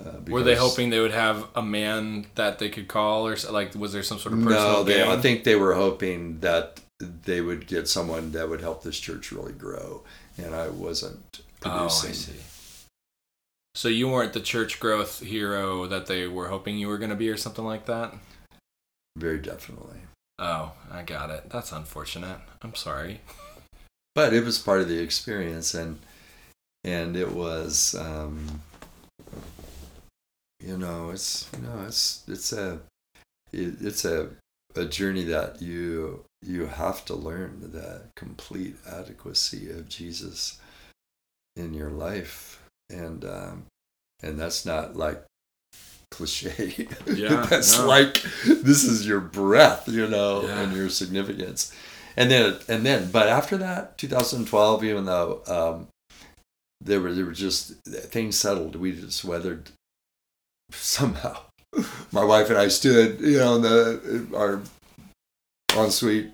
Uh, 0.02 0.12
Were 0.28 0.42
they 0.42 0.56
hoping 0.56 0.88
they 0.88 1.00
would 1.00 1.10
have 1.10 1.46
a 1.54 1.60
man 1.60 2.24
that 2.34 2.58
they 2.58 2.70
could 2.70 2.88
call, 2.88 3.26
or 3.26 3.36
like 3.50 3.74
was 3.74 3.92
there 3.92 4.02
some 4.02 4.18
sort 4.18 4.32
of 4.32 4.42
personal 4.42 4.72
No, 4.72 4.82
they, 4.84 5.06
I 5.06 5.18
think 5.18 5.44
they 5.44 5.56
were 5.56 5.74
hoping 5.74 6.40
that 6.40 6.80
they 6.98 7.42
would 7.42 7.66
get 7.66 7.86
someone 7.86 8.32
that 8.32 8.48
would 8.48 8.62
help 8.62 8.82
this 8.82 8.98
church 8.98 9.30
really 9.30 9.52
grow, 9.52 10.02
and 10.38 10.54
I 10.54 10.70
wasn't 10.70 11.40
Oh, 11.62 11.70
I 11.70 11.76
producing. 11.76 12.14
see. 12.14 12.40
So 13.74 13.88
you 13.88 14.08
weren't 14.08 14.32
the 14.32 14.40
church 14.40 14.80
growth 14.80 15.20
hero 15.20 15.86
that 15.86 16.06
they 16.06 16.26
were 16.26 16.48
hoping 16.48 16.78
you 16.78 16.88
were 16.88 16.96
going 16.96 17.10
to 17.10 17.16
be, 17.16 17.28
or 17.28 17.36
something 17.36 17.66
like 17.66 17.84
that. 17.84 18.14
Very 19.16 19.38
definitely. 19.38 20.00
Oh, 20.38 20.72
I 20.90 21.02
got 21.02 21.30
it. 21.30 21.50
That's 21.50 21.72
unfortunate. 21.72 22.38
I'm 22.62 22.74
sorry. 22.74 23.20
but 24.14 24.32
it 24.32 24.44
was 24.44 24.58
part 24.58 24.80
of 24.80 24.88
the 24.88 24.98
experience 24.98 25.74
and 25.74 25.98
and 26.84 27.16
it 27.16 27.32
was 27.32 27.94
um 27.94 28.62
you 30.60 30.76
know 30.76 31.10
it's 31.10 31.48
you 31.54 31.62
know 31.62 31.84
it's 31.86 32.22
it's 32.26 32.52
a 32.52 32.80
it, 33.52 33.74
it's 33.80 34.04
a 34.04 34.30
a 34.76 34.84
journey 34.84 35.24
that 35.24 35.60
you 35.60 36.24
you 36.42 36.66
have 36.66 37.04
to 37.04 37.14
learn 37.14 37.70
the 37.72 38.02
complete 38.16 38.76
adequacy 38.90 39.70
of 39.70 39.88
Jesus 39.88 40.58
in 41.56 41.74
your 41.74 41.90
life 41.90 42.62
and 42.88 43.24
um 43.24 43.66
and 44.22 44.38
that's 44.38 44.64
not 44.64 44.96
like 44.96 45.24
cliche 46.10 46.88
Yeah, 47.06 47.46
that's 47.48 47.78
like 47.78 48.20
this 48.44 48.84
is 48.84 49.06
your 49.06 49.20
breath 49.20 49.88
you 49.88 50.08
know 50.08 50.42
Yeah. 50.42 50.60
and 50.62 50.76
your 50.76 50.88
significance 50.88 51.72
and 52.16 52.30
then 52.30 52.56
and 52.68 52.84
then 52.84 53.10
but 53.10 53.28
after 53.28 53.56
that 53.58 53.96
2012 53.96 54.84
even 54.84 55.04
though 55.04 55.42
um 55.46 55.86
there 56.80 57.00
were 57.00 57.12
there 57.12 57.26
were 57.26 57.32
just 57.32 57.74
things 57.84 58.36
settled 58.36 58.74
we 58.76 58.92
just 58.92 59.24
weathered 59.24 59.70
somehow 60.72 61.36
my 62.12 62.24
wife 62.24 62.48
and 62.50 62.58
i 62.58 62.66
stood 62.68 63.20
you 63.20 63.38
know 63.38 63.54
in 63.56 63.62
the 63.62 64.26
our 64.34 64.60
ensuite 65.76 66.30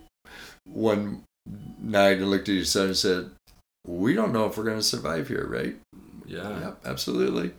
one 0.64 1.22
night 1.80 2.18
and 2.18 2.30
looked 2.30 2.48
at 2.48 2.54
each 2.54 2.74
other 2.76 2.86
and 2.86 2.96
said 2.96 3.30
we 3.86 4.14
don't 4.14 4.32
know 4.32 4.46
if 4.46 4.56
we're 4.56 4.64
going 4.64 4.78
to 4.78 4.82
survive 4.82 5.28
here 5.28 5.46
right 5.46 5.76
Yeah. 6.26 6.58
Yep, 6.60 6.78
absolutely. 6.86 7.52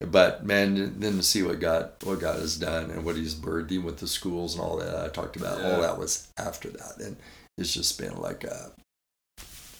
But 0.00 0.46
man, 0.46 0.98
then 0.98 1.16
to 1.18 1.22
see 1.22 1.42
what 1.42 1.60
God 1.60 1.92
what 2.04 2.20
God 2.20 2.38
has 2.40 2.56
done 2.56 2.90
and 2.90 3.04
what 3.04 3.16
He's 3.16 3.34
birthing 3.34 3.84
with 3.84 3.98
the 3.98 4.08
schools 4.08 4.54
and 4.54 4.62
all 4.62 4.78
that 4.78 4.98
I 5.04 5.08
talked 5.08 5.36
about, 5.36 5.58
Yeah. 5.60 5.74
all 5.76 5.82
that 5.82 5.98
was 5.98 6.28
after 6.38 6.70
that, 6.70 6.96
and 6.98 7.16
it's 7.58 7.74
just 7.74 7.98
been 7.98 8.16
like 8.16 8.44
a 8.44 8.72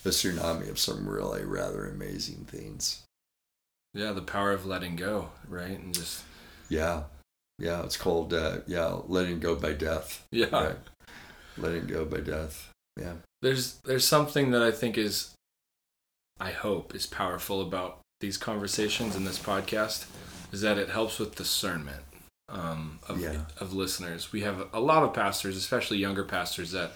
a 0.05 0.09
tsunami 0.09 0.69
of 0.71 0.79
some 0.79 1.07
really 1.09 1.45
rather 1.45 1.87
amazing 1.87 2.47
things. 2.47 3.03
Yeah, 3.95 4.13
the 4.13 4.23
power 4.23 4.53
of 4.53 4.65
letting 4.67 4.97
go, 4.97 5.31
right? 5.49 5.79
And 5.79 5.95
just 5.95 6.23
Yeah, 6.69 7.05
yeah, 7.59 7.83
it's 7.83 7.97
called 7.97 8.33
uh, 8.35 8.59
yeah, 8.67 8.99
letting 9.09 9.41
go 9.41 9.55
by 9.57 9.73
death. 9.73 10.27
yeah. 10.31 10.47
Right, 10.51 10.79
letting 11.59 11.87
go 11.87 12.05
by 12.05 12.21
death. 12.21 12.71
Yeah, 12.99 13.15
There's 13.41 13.77
there's 13.85 14.07
something 14.07 14.51
that 14.51 14.63
I 14.63 14.71
think 14.71 14.99
is 14.99 15.33
I 16.39 16.51
hope 16.51 16.95
is 16.95 17.07
powerful 17.07 17.61
about 17.63 18.01
these 18.21 18.37
conversations 18.37 19.17
in 19.17 19.25
this 19.25 19.39
podcast 19.39 20.07
is 20.53 20.61
that 20.61 20.79
it 20.79 20.89
helps 20.91 21.19
with 21.19 21.35
discernment 21.35 22.03
um, 22.49 22.99
of 23.09 23.21
Yeah. 23.21 23.43
of 23.59 23.73
listeners. 23.73 24.33
We 24.33 24.41
have 24.43 24.69
a 24.73 24.81
lot 24.81 25.03
of 25.03 25.15
pastors, 25.15 25.57
especially 25.57 25.99
younger 25.99 26.25
pastors 26.25 26.73
that 26.73 26.93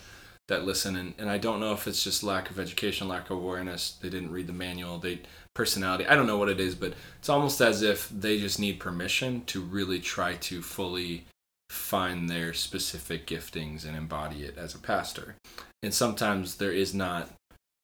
that 0.48 0.64
listen 0.66 0.94
and, 0.96 1.14
and 1.16 1.30
I 1.30 1.38
don't 1.38 1.58
know 1.58 1.72
if 1.72 1.87
it's 1.87 2.04
just 2.04 2.22
lack 2.22 2.50
of 2.50 2.58
education, 2.58 3.08
lack 3.08 3.30
of 3.30 3.38
awareness. 3.38 3.92
They 4.02 4.10
didn't 4.10 4.30
read 4.30 4.46
the 4.46 4.52
manual, 4.52 4.98
they 4.98 5.20
personality. 5.54 6.06
I 6.06 6.14
don't 6.16 6.26
know 6.26 6.37
what 6.37 6.50
it 6.50 6.60
is, 6.60 6.74
but 6.74 6.92
it's 7.18 7.30
almost 7.30 7.60
as 7.62 7.80
if 7.80 8.08
they 8.10 8.38
just 8.38 8.58
need 8.58 8.78
permission 8.78 9.44
to 9.46 9.62
really 9.62 10.00
try 10.00 10.34
to 10.34 10.60
fully 10.60 11.24
find 11.70 12.28
their 12.28 12.52
specific 12.52 13.26
giftings 13.26 13.87
and 13.87 13.96
embody 13.96 14.42
it 14.44 14.58
as 14.58 14.74
a 14.74 14.78
pastor. 14.78 15.37
And 15.82 15.94
sometimes 15.94 16.56
there 16.56 16.72
is 16.72 16.92
not 16.92 17.30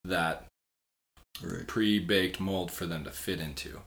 that 0.05 0.45
right. 1.43 1.67
pre-baked 1.67 2.41
mold 2.41 2.71
for 2.71 2.87
them 2.87 3.05
to 3.05 3.11
fit 3.11 3.41
into. 3.41 3.81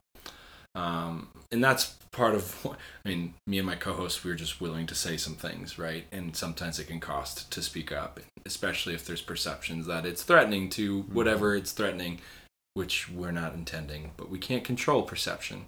Um, 0.74 1.28
and 1.52 1.62
that's 1.62 1.96
part 2.10 2.34
of 2.34 2.52
what, 2.64 2.78
I 3.04 3.08
mean, 3.08 3.34
me 3.46 3.58
and 3.58 3.66
my 3.66 3.76
co-host 3.76 4.24
we 4.24 4.30
are 4.30 4.36
just 4.36 4.60
willing 4.60 4.86
to 4.86 4.94
say 4.94 5.16
some 5.16 5.34
things, 5.34 5.78
right? 5.78 6.04
And 6.12 6.34
sometimes 6.34 6.78
it 6.78 6.88
can 6.88 7.00
cost 7.00 7.50
to 7.52 7.62
speak 7.62 7.92
up, 7.92 8.20
especially 8.46 8.94
if 8.94 9.06
there's 9.06 9.22
perceptions 9.22 9.86
that 9.86 10.06
it's 10.06 10.22
threatening 10.22 10.68
to 10.70 11.02
whatever 11.02 11.54
it's 11.54 11.72
threatening, 11.72 12.20
which 12.74 13.10
we're 13.10 13.30
not 13.30 13.54
intending, 13.54 14.12
but 14.16 14.30
we 14.30 14.38
can't 14.38 14.64
control 14.64 15.02
perception. 15.02 15.66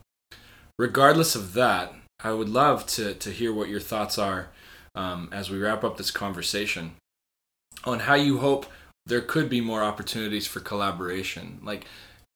Regardless 0.78 1.34
of 1.34 1.54
that, 1.54 1.94
I 2.22 2.32
would 2.32 2.48
love 2.48 2.86
to, 2.88 3.14
to 3.14 3.30
hear 3.30 3.52
what 3.52 3.68
your 3.68 3.80
thoughts 3.80 4.18
are 4.18 4.48
um, 4.94 5.28
as 5.32 5.50
we 5.50 5.58
wrap 5.58 5.84
up 5.84 5.96
this 5.96 6.10
conversation 6.10 6.92
on 7.84 8.00
how 8.00 8.14
you 8.14 8.38
hope 8.38 8.66
there 9.06 9.20
could 9.20 9.48
be 9.48 9.60
more 9.60 9.82
opportunities 9.82 10.46
for 10.46 10.60
collaboration. 10.60 11.60
Like, 11.62 11.86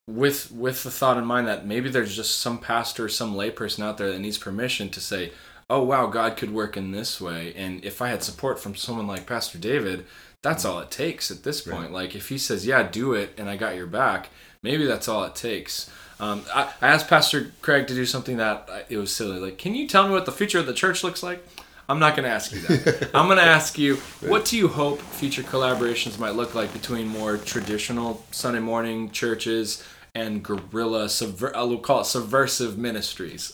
with 0.07 0.51
with 0.51 0.83
the 0.83 0.91
thought 0.91 1.17
in 1.17 1.25
mind 1.25 1.47
that 1.47 1.67
maybe 1.67 1.89
there's 1.89 2.17
just 2.17 2.39
some 2.39 2.59
pastor 2.59 3.05
or 3.05 3.09
some 3.09 3.35
layperson 3.35 3.85
out 3.85 3.99
there 3.99 4.11
that 4.11 4.19
needs 4.19 4.39
permission 4.39 4.89
to 4.89 5.01
say 5.01 5.31
oh 5.69 5.83
wow 5.83 6.07
god 6.07 6.37
could 6.37 6.53
work 6.53 6.77
in 6.77 6.91
this 6.91 7.21
way 7.21 7.53
and 7.55 7.85
if 7.85 8.03
i 8.03 8.09
had 8.09 8.23
support 8.23 8.59
from 8.59 8.75
someone 8.75 9.07
like 9.07 9.25
pastor 9.25 9.57
david 9.57 10.05
that's 10.43 10.65
all 10.65 10.81
it 10.81 10.91
takes 10.91 11.31
at 11.31 11.43
this 11.43 11.61
point. 11.61 11.93
Like 11.93 12.15
if 12.15 12.29
he 12.29 12.39
says 12.39 12.67
yeah 12.67 12.83
do 12.83 13.13
it 13.13 13.35
and 13.37 13.49
i 13.49 13.57
got 13.57 13.77
your 13.77 13.87
back 13.87 14.31
maybe 14.63 14.87
that's 14.87 15.09
all 15.09 15.25
it 15.25 15.35
takes. 15.35 15.91
Um, 16.19 16.45
I, 16.55 16.71
I 16.83 16.89
asked 16.89 17.09
pastor 17.09 17.53
craig 17.63 17.87
to 17.87 17.95
do 17.95 18.05
something 18.05 18.37
that 18.37 18.69
I, 18.71 18.85
it 18.91 18.99
was 18.99 19.15
silly. 19.15 19.39
Like 19.39 19.59
can 19.59 19.75
you 19.75 19.87
tell 19.87 20.07
me 20.07 20.13
what 20.13 20.27
the 20.27 20.33
future 20.33 20.59
of 20.59 20.67
the 20.67 20.75
church 20.75 21.05
looks 21.05 21.23
like 21.23 21.47
i'm 21.91 21.99
not 21.99 22.17
going 22.17 22.25
to 22.25 22.31
ask 22.31 22.53
you 22.53 22.61
that 22.61 23.11
i'm 23.15 23.27
going 23.27 23.39
to 23.39 23.45
ask 23.45 23.77
you 23.79 23.97
what 24.33 24.45
do 24.45 24.57
you 24.57 24.69
hope 24.69 25.01
future 25.01 25.43
collaborations 25.43 26.19
might 26.19 26.35
look 26.35 26.55
like 26.55 26.73
between 26.73 27.07
more 27.07 27.37
traditional 27.37 28.25
sunday 28.31 28.61
morning 28.61 29.11
churches 29.11 29.83
and 30.15 30.43
guerrilla 30.43 31.07
subver- 31.07 31.55
I'll 31.55 31.77
call 31.79 32.01
it 32.01 32.05
subversive 32.05 32.77
ministries 32.77 33.53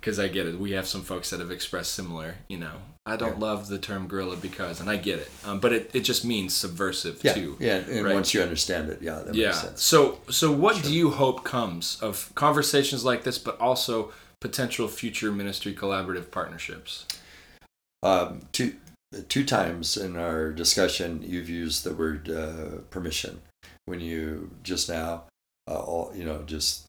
because 0.00 0.18
I 0.18 0.28
get 0.28 0.46
it. 0.46 0.58
We 0.58 0.72
have 0.72 0.86
some 0.86 1.02
folks 1.02 1.30
that 1.30 1.40
have 1.40 1.50
expressed 1.50 1.92
similar. 1.92 2.36
You 2.48 2.58
know, 2.58 2.72
I 3.04 3.16
don't 3.16 3.38
love 3.38 3.68
the 3.68 3.78
term 3.78 4.06
guerrilla 4.08 4.36
because, 4.36 4.80
and 4.80 4.88
I 4.88 4.96
get 4.96 5.18
it, 5.18 5.30
um, 5.44 5.60
but 5.60 5.72
it, 5.72 5.90
it 5.94 6.00
just 6.00 6.24
means 6.24 6.54
subversive 6.54 7.20
Yeah, 7.22 7.32
too. 7.34 7.56
yeah, 7.60 7.76
and 7.76 8.04
right? 8.04 8.14
once 8.14 8.32
you 8.32 8.40
understand 8.40 8.88
it, 8.88 9.02
yeah, 9.02 9.20
that 9.24 9.34
yeah. 9.34 9.46
makes 9.48 9.60
sense. 9.60 9.82
So 9.82 10.18
so 10.30 10.50
what 10.52 10.82
do 10.82 10.92
you 10.92 11.10
hope 11.10 11.44
comes 11.44 11.98
of 12.00 12.32
conversations 12.34 13.04
like 13.04 13.24
this, 13.24 13.38
but 13.38 13.60
also 13.60 14.12
potential 14.40 14.88
future 14.88 15.32
ministry 15.32 15.74
collaborative 15.74 16.30
partnerships? 16.30 17.06
Um, 18.02 18.42
two 18.52 18.76
two 19.28 19.44
times 19.44 19.96
in 19.96 20.16
our 20.16 20.52
discussion, 20.52 21.22
you've 21.22 21.48
used 21.48 21.84
the 21.84 21.94
word 21.94 22.30
uh, 22.30 22.82
permission 22.90 23.40
when 23.86 24.00
you 24.00 24.50
just 24.62 24.88
now, 24.88 25.24
uh, 25.68 25.78
all 25.78 26.12
you 26.14 26.24
know, 26.24 26.42
just 26.42 26.86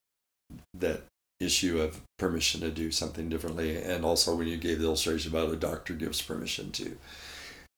that 0.74 1.04
issue 1.40 1.80
of 1.80 2.02
permission 2.18 2.62
to 2.62 2.72
do 2.72 2.92
something 2.92 3.30
differently, 3.30 3.82
and 3.82 4.04
also 4.04 4.36
when 4.36 4.48
you 4.48 4.58
gave 4.58 4.80
the 4.80 4.86
illustration 4.86 5.32
about 5.32 5.52
a 5.52 5.56
doctor 5.56 5.94
gives 5.94 6.22
permission 6.22 6.72
to. 6.72 6.98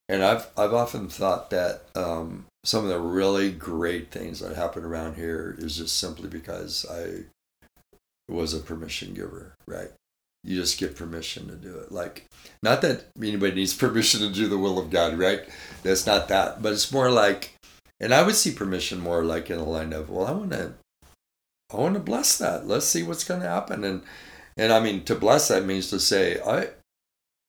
And 0.07 0.23
I've 0.23 0.47
I've 0.57 0.73
often 0.73 1.07
thought 1.07 1.49
that 1.51 1.83
um, 1.95 2.45
some 2.63 2.83
of 2.83 2.89
the 2.89 2.99
really 2.99 3.51
great 3.51 4.11
things 4.11 4.39
that 4.39 4.55
happen 4.55 4.83
around 4.83 5.15
here 5.15 5.55
is 5.59 5.77
just 5.77 5.97
simply 5.97 6.29
because 6.29 6.85
I 6.89 7.25
was 8.27 8.53
a 8.53 8.59
permission 8.59 9.13
giver, 9.13 9.53
right? 9.67 9.89
You 10.43 10.55
just 10.55 10.79
get 10.79 10.95
permission 10.95 11.47
to 11.47 11.55
do 11.55 11.77
it. 11.77 11.91
Like, 11.91 12.25
not 12.63 12.81
that 12.81 13.05
anybody 13.21 13.55
needs 13.55 13.73
permission 13.75 14.21
to 14.21 14.31
do 14.31 14.47
the 14.47 14.57
will 14.57 14.79
of 14.79 14.89
God, 14.89 15.17
right? 15.17 15.41
That's 15.83 16.05
not 16.05 16.27
that. 16.29 16.61
But 16.61 16.73
it's 16.73 16.91
more 16.91 17.11
like, 17.11 17.55
and 17.99 18.13
I 18.13 18.23
would 18.23 18.35
see 18.35 18.51
permission 18.51 18.99
more 18.99 19.23
like 19.23 19.49
in 19.49 19.57
the 19.57 19.63
line 19.63 19.93
of, 19.93 20.09
well, 20.09 20.27
I 20.27 20.31
want 20.31 20.51
to, 20.51 20.73
I 21.71 21.77
want 21.77 21.95
to 21.95 21.99
bless 21.99 22.37
that. 22.37 22.67
Let's 22.67 22.85
see 22.85 23.03
what's 23.03 23.23
going 23.23 23.41
to 23.41 23.47
happen. 23.47 23.83
And, 23.83 24.03
and 24.57 24.71
I 24.71 24.79
mean, 24.79 25.03
to 25.05 25.15
bless 25.15 25.49
that 25.49 25.65
means 25.65 25.89
to 25.89 25.99
say, 25.99 26.39
I, 26.41 26.69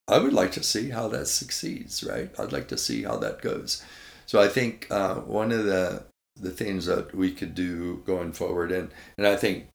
I 0.08 0.18
would 0.18 0.32
like 0.32 0.52
to 0.52 0.62
see 0.62 0.90
how 0.90 1.06
that 1.08 1.28
succeeds, 1.28 2.02
right? 2.02 2.30
I'd 2.38 2.52
like 2.52 2.66
to 2.68 2.78
see 2.78 3.04
how 3.04 3.16
that 3.18 3.40
goes. 3.40 3.82
So 4.26 4.40
I 4.40 4.48
think 4.48 4.86
uh, 4.90 5.16
one 5.16 5.52
of 5.52 5.64
the 5.64 6.04
the 6.40 6.50
things 6.50 6.86
that 6.86 7.14
we 7.14 7.32
could 7.32 7.54
do 7.54 8.02
going 8.06 8.32
forward, 8.32 8.72
and 8.72 8.90
and 9.18 9.26
I 9.26 9.36
think 9.36 9.68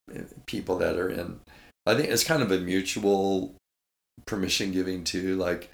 people 0.46 0.78
that 0.78 0.98
are 0.98 1.10
in, 1.10 1.40
I 1.86 1.96
think 1.96 2.10
it's 2.10 2.24
kind 2.24 2.42
of 2.42 2.52
a 2.52 2.60
mutual 2.60 3.56
permission 4.26 4.72
giving 4.72 5.04
too. 5.04 5.36
Like, 5.36 5.72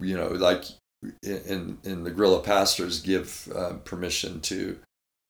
you 0.00 0.16
know, 0.16 0.28
like 0.28 0.64
in 1.22 1.78
in 1.84 2.04
the 2.04 2.10
Guerrilla 2.10 2.40
pastors 2.40 3.00
give 3.00 3.48
uh, 3.54 3.74
permission 3.84 4.40
to 4.42 4.78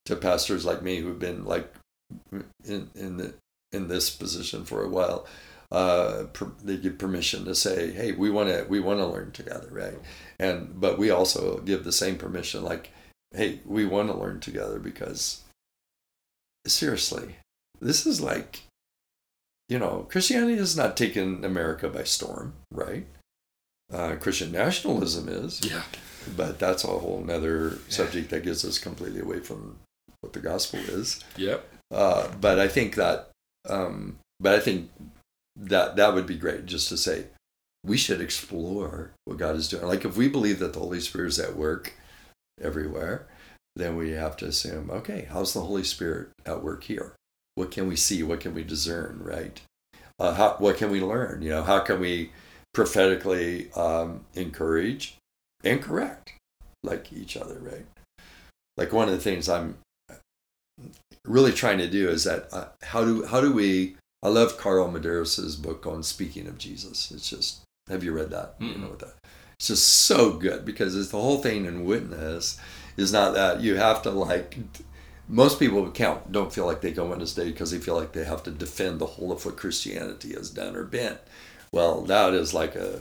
to 0.07 0.16
pastors 0.16 0.64
like 0.64 0.83
me 0.83 0.97
who've 0.97 1.18
been 1.18 1.45
like 1.45 1.73
in 2.64 2.90
in 2.95 3.16
the 3.16 3.35
in 3.73 3.88
this 3.88 4.11
position 4.11 4.64
for 4.64 4.85
a 4.85 4.88
while, 4.88 5.27
uh, 5.71 6.25
per, 6.33 6.53
they 6.62 6.77
give 6.77 6.99
permission 6.99 7.45
to 7.47 7.55
say, 7.55 7.90
"Hey, 7.90 8.12
we 8.12 8.31
want 8.31 8.49
to 8.51 8.66
we 8.68 8.81
want 8.81 9.01
to 9.01 9.07
learn 9.07 9.33
together, 9.33 9.68
right?" 9.71 9.99
And 10.38 10.81
but 10.81 10.99
we 10.99 11.11
also 11.11 11.59
give 11.61 11.85
the 11.85 11.92
same 11.92 12.16
permission, 12.18 12.62
like, 12.62 12.90
"Hey, 13.35 13.61
we 13.64 13.87
want 13.87 14.09
to 14.09 14.16
learn 14.16 14.40
together 14.40 14.79
because 14.79 15.42
seriously, 16.66 17.37
this 17.81 18.07
is 18.07 18.21
like, 18.21 18.62
you 19.72 19.78
know, 19.78 20.06
Christianity 20.11 20.56
has 20.58 20.76
not 20.76 20.96
taken 20.98 21.44
America 21.44 21.88
by 21.88 22.04
storm, 22.04 22.52
right? 22.70 23.06
Uh, 23.90 24.16
Christian 24.16 24.52
nationalism 24.52 25.28
is, 25.28 25.64
Yeah. 25.64 25.82
but 26.37 26.58
that's 26.58 26.85
a 26.85 26.88
whole 26.88 27.22
nother 27.24 27.78
subject 27.88 28.28
that 28.30 28.44
gets 28.44 28.64
us 28.64 28.78
completely 28.78 29.20
away 29.20 29.40
from 29.40 29.78
what 30.20 30.35
the 30.35 30.40
gospel 30.40 30.78
is. 30.80 31.24
Yep. 31.37 31.66
Uh, 31.90 32.28
but 32.40 32.58
I 32.58 32.68
think 32.68 32.94
that, 32.96 33.30
um, 33.68 34.18
but 34.40 34.54
I 34.54 34.61
think 34.61 34.90
that 35.56 35.96
that 35.96 36.12
would 36.14 36.26
be 36.26 36.37
great 36.37 36.66
just 36.66 36.88
to 36.90 36.96
say 36.96 37.26
we 37.85 37.96
should 37.96 38.20
explore 38.20 39.12
what 39.24 39.38
God 39.38 39.56
is 39.56 39.68
doing. 39.68 39.87
Like 39.87 40.04
if 40.04 40.16
we 40.16 40.28
believe 40.28 40.58
that 40.61 40.72
the 40.74 40.80
Holy 40.80 41.00
Spirit 41.00 41.28
is 41.28 41.38
at 41.38 41.56
work 41.56 41.94
everywhere, 42.61 43.26
then 43.76 43.96
we 43.96 44.11
have 44.11 44.37
to 44.38 44.46
assume, 44.46 44.90
okay, 44.90 45.26
how's 45.30 45.54
the 45.54 45.62
Holy 45.62 45.85
Spirit 45.85 46.28
at 46.44 46.62
work 46.62 46.85
here? 46.85 47.14
What 47.54 47.70
can 47.70 47.88
we 47.88 47.96
see? 47.96 48.22
What 48.22 48.40
can 48.40 48.54
we 48.54 48.64
discern? 48.64 49.20
Right? 49.22 49.60
Uh, 50.18 50.34
how, 50.34 50.56
what 50.58 50.76
can 50.76 50.90
we 50.90 51.00
learn? 51.00 51.42
You 51.42 51.50
know, 51.50 51.62
how 51.62 51.80
can 51.80 52.00
we 52.00 52.32
prophetically 52.74 53.70
um, 53.72 54.24
encourage 54.34 55.16
and 55.64 55.82
correct 55.82 56.34
like 56.82 57.12
each 57.12 57.36
other? 57.36 57.58
Right? 57.58 57.86
Like 58.76 58.92
one 58.92 59.08
of 59.08 59.14
the 59.14 59.20
things 59.20 59.48
I'm 59.48 59.78
really 61.24 61.52
trying 61.52 61.78
to 61.78 61.88
do 61.88 62.08
is 62.08 62.24
that 62.24 62.48
uh, 62.52 62.68
how 62.82 63.04
do 63.04 63.26
how 63.26 63.40
do 63.40 63.52
we 63.52 63.96
I 64.22 64.28
love 64.28 64.56
Carl 64.56 64.88
Medearis' 64.88 65.60
book 65.60 65.86
on 65.86 66.02
speaking 66.02 66.46
of 66.46 66.58
Jesus. 66.58 67.10
It's 67.10 67.28
just 67.28 67.62
have 67.88 68.04
you 68.04 68.12
read 68.12 68.30
that? 68.30 68.54
You 68.60 68.78
know 68.78 68.88
what 68.88 69.00
that 69.00 69.14
it's 69.62 69.68
just 69.68 69.86
so 69.86 70.32
good 70.32 70.64
because 70.64 70.96
it's 70.96 71.10
the 71.10 71.20
whole 71.20 71.38
thing 71.38 71.66
in 71.66 71.84
witness 71.84 72.58
is 72.96 73.12
not 73.12 73.34
that 73.34 73.60
you 73.60 73.76
have 73.76 74.02
to 74.02 74.10
like 74.10 74.58
most 75.33 75.59
people 75.59 75.90
count 75.90 76.31
don't 76.31 76.53
feel 76.53 76.66
like 76.66 76.83
they 76.83 76.92
go 76.92 77.07
witness 77.09 77.33
state 77.33 77.47
because 77.53 77.71
they 77.71 77.79
feel 77.79 77.97
like 77.97 78.12
they 78.12 78.25
have 78.25 78.42
to 78.42 78.51
defend 78.51 78.99
the 78.99 79.07
whole 79.07 79.33
of 79.33 79.45
what 79.47 79.57
Christianity 79.57 80.35
has 80.35 80.51
done 80.51 80.77
or 80.77 80.85
been. 80.85 81.16
Well, 81.73 82.03
that 82.03 82.35
is 82.35 82.53
like 82.53 82.77
a 82.77 83.01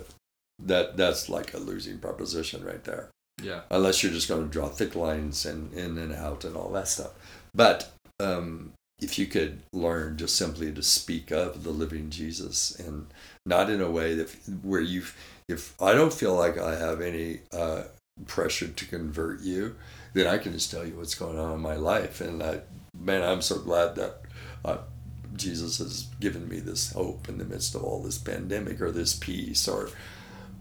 that 0.63 0.95
that's 0.95 1.27
like 1.27 1.53
a 1.53 1.57
losing 1.57 1.97
proposition 1.99 2.63
right 2.63 2.83
there 2.85 3.09
Yeah. 3.43 3.61
unless 3.69 4.01
you're 4.01 4.13
just 4.13 4.29
going 4.29 4.43
to 4.43 4.49
draw 4.51 4.69
thick 4.69 4.95
lines 4.95 5.45
and 5.45 5.73
in 5.73 5.97
and 5.97 6.13
out 6.13 6.45
and 6.45 6.55
all 6.55 6.69
that 6.71 6.87
stuff. 6.87 7.11
But 7.53 7.91
um, 8.19 8.71
if 9.01 9.19
you 9.19 9.25
could 9.25 9.61
learn 9.73 10.17
just 10.17 10.35
simply 10.37 10.71
to 10.71 10.83
speak 10.83 11.31
of 11.31 11.63
the 11.63 11.71
living 11.71 12.09
Jesus 12.11 12.79
and 12.79 13.07
not 13.45 13.69
in 13.69 13.81
a 13.81 13.89
way 13.91 14.13
that 14.13 14.29
where 14.61 14.79
you, 14.79 15.03
if 15.49 15.73
I 15.81 15.93
don't 15.93 16.13
feel 16.13 16.35
like 16.35 16.57
I 16.57 16.75
have 16.77 17.01
any 17.01 17.39
uh, 17.51 17.83
pressure 18.25 18.67
to 18.67 18.85
convert 18.85 19.41
you, 19.41 19.75
then 20.13 20.27
I 20.27 20.37
can 20.37 20.51
just 20.53 20.71
tell 20.71 20.85
you 20.85 20.95
what's 20.97 21.15
going 21.15 21.39
on 21.39 21.53
in 21.53 21.59
my 21.61 21.75
life. 21.75 22.21
And 22.21 22.41
I, 22.43 22.61
man, 22.97 23.23
I'm 23.23 23.41
so 23.41 23.57
glad 23.59 23.95
that 23.95 24.21
uh, 24.63 24.77
Jesus 25.35 25.77
has 25.79 26.03
given 26.19 26.47
me 26.47 26.59
this 26.59 26.91
hope 26.93 27.29
in 27.29 27.37
the 27.37 27.45
midst 27.45 27.75
of 27.75 27.83
all 27.83 28.01
this 28.03 28.17
pandemic 28.17 28.81
or 28.81 28.91
this 28.91 29.15
peace 29.15 29.67
or 29.67 29.89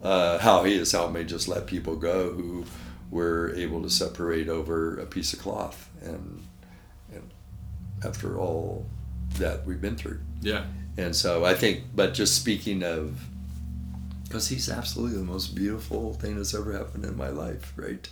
uh, 0.03 0.39
how 0.39 0.65
he 0.65 0.79
has 0.79 0.93
helped 0.93 1.13
me 1.15 1.25
just 1.25 1.49
let 1.49 1.67
people 1.67 1.97
go 1.97 2.31
who 2.33 2.65
were 3.11 3.53
able 3.57 3.83
to 3.83 3.91
separate 3.91 4.49
over 4.49 4.99
a 4.99 5.05
piece 5.07 5.33
of 5.33 5.41
cloth 5.41 5.91
and, 6.03 6.41
and 7.13 7.29
after 8.05 8.39
all 8.39 8.87
that 9.39 9.67
we've 9.67 9.81
been 9.81 9.97
through 9.97 10.21
Yeah. 10.41 10.65
and 10.97 11.15
so 11.15 11.45
i 11.45 11.55
think 11.55 11.83
but 11.95 12.15
just 12.15 12.37
speaking 12.37 12.83
of 12.85 13.21
because 14.31 14.49
he's 14.49 14.71
absolutely 14.71 15.19
the 15.19 15.25
most 15.25 15.55
beautiful 15.55 16.15
thing 16.15 16.37
that's 16.37 16.55
ever 16.55 16.73
happened 16.73 17.05
in 17.05 17.17
my 17.17 17.29
life 17.29 17.73
right? 17.77 18.09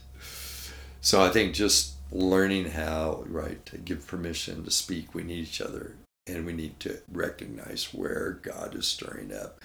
So 1.01 1.23
i 1.23 1.31
think 1.31 1.55
just 1.55 1.95
learning 2.11 2.73
how 2.73 3.23
right 3.27 3.65
to 3.67 3.79
give 3.79 4.07
permission 4.07 4.65
to 4.65 4.71
speak 4.71 5.15
we 5.15 5.23
need 5.23 5.39
each 5.39 5.61
other 5.61 5.95
and 6.27 6.45
we 6.45 6.53
need 6.53 6.79
to 6.81 6.99
recognize 7.11 7.95
where 7.95 8.41
god 8.43 8.75
is 8.75 8.87
stirring 8.87 9.33
up 9.33 9.61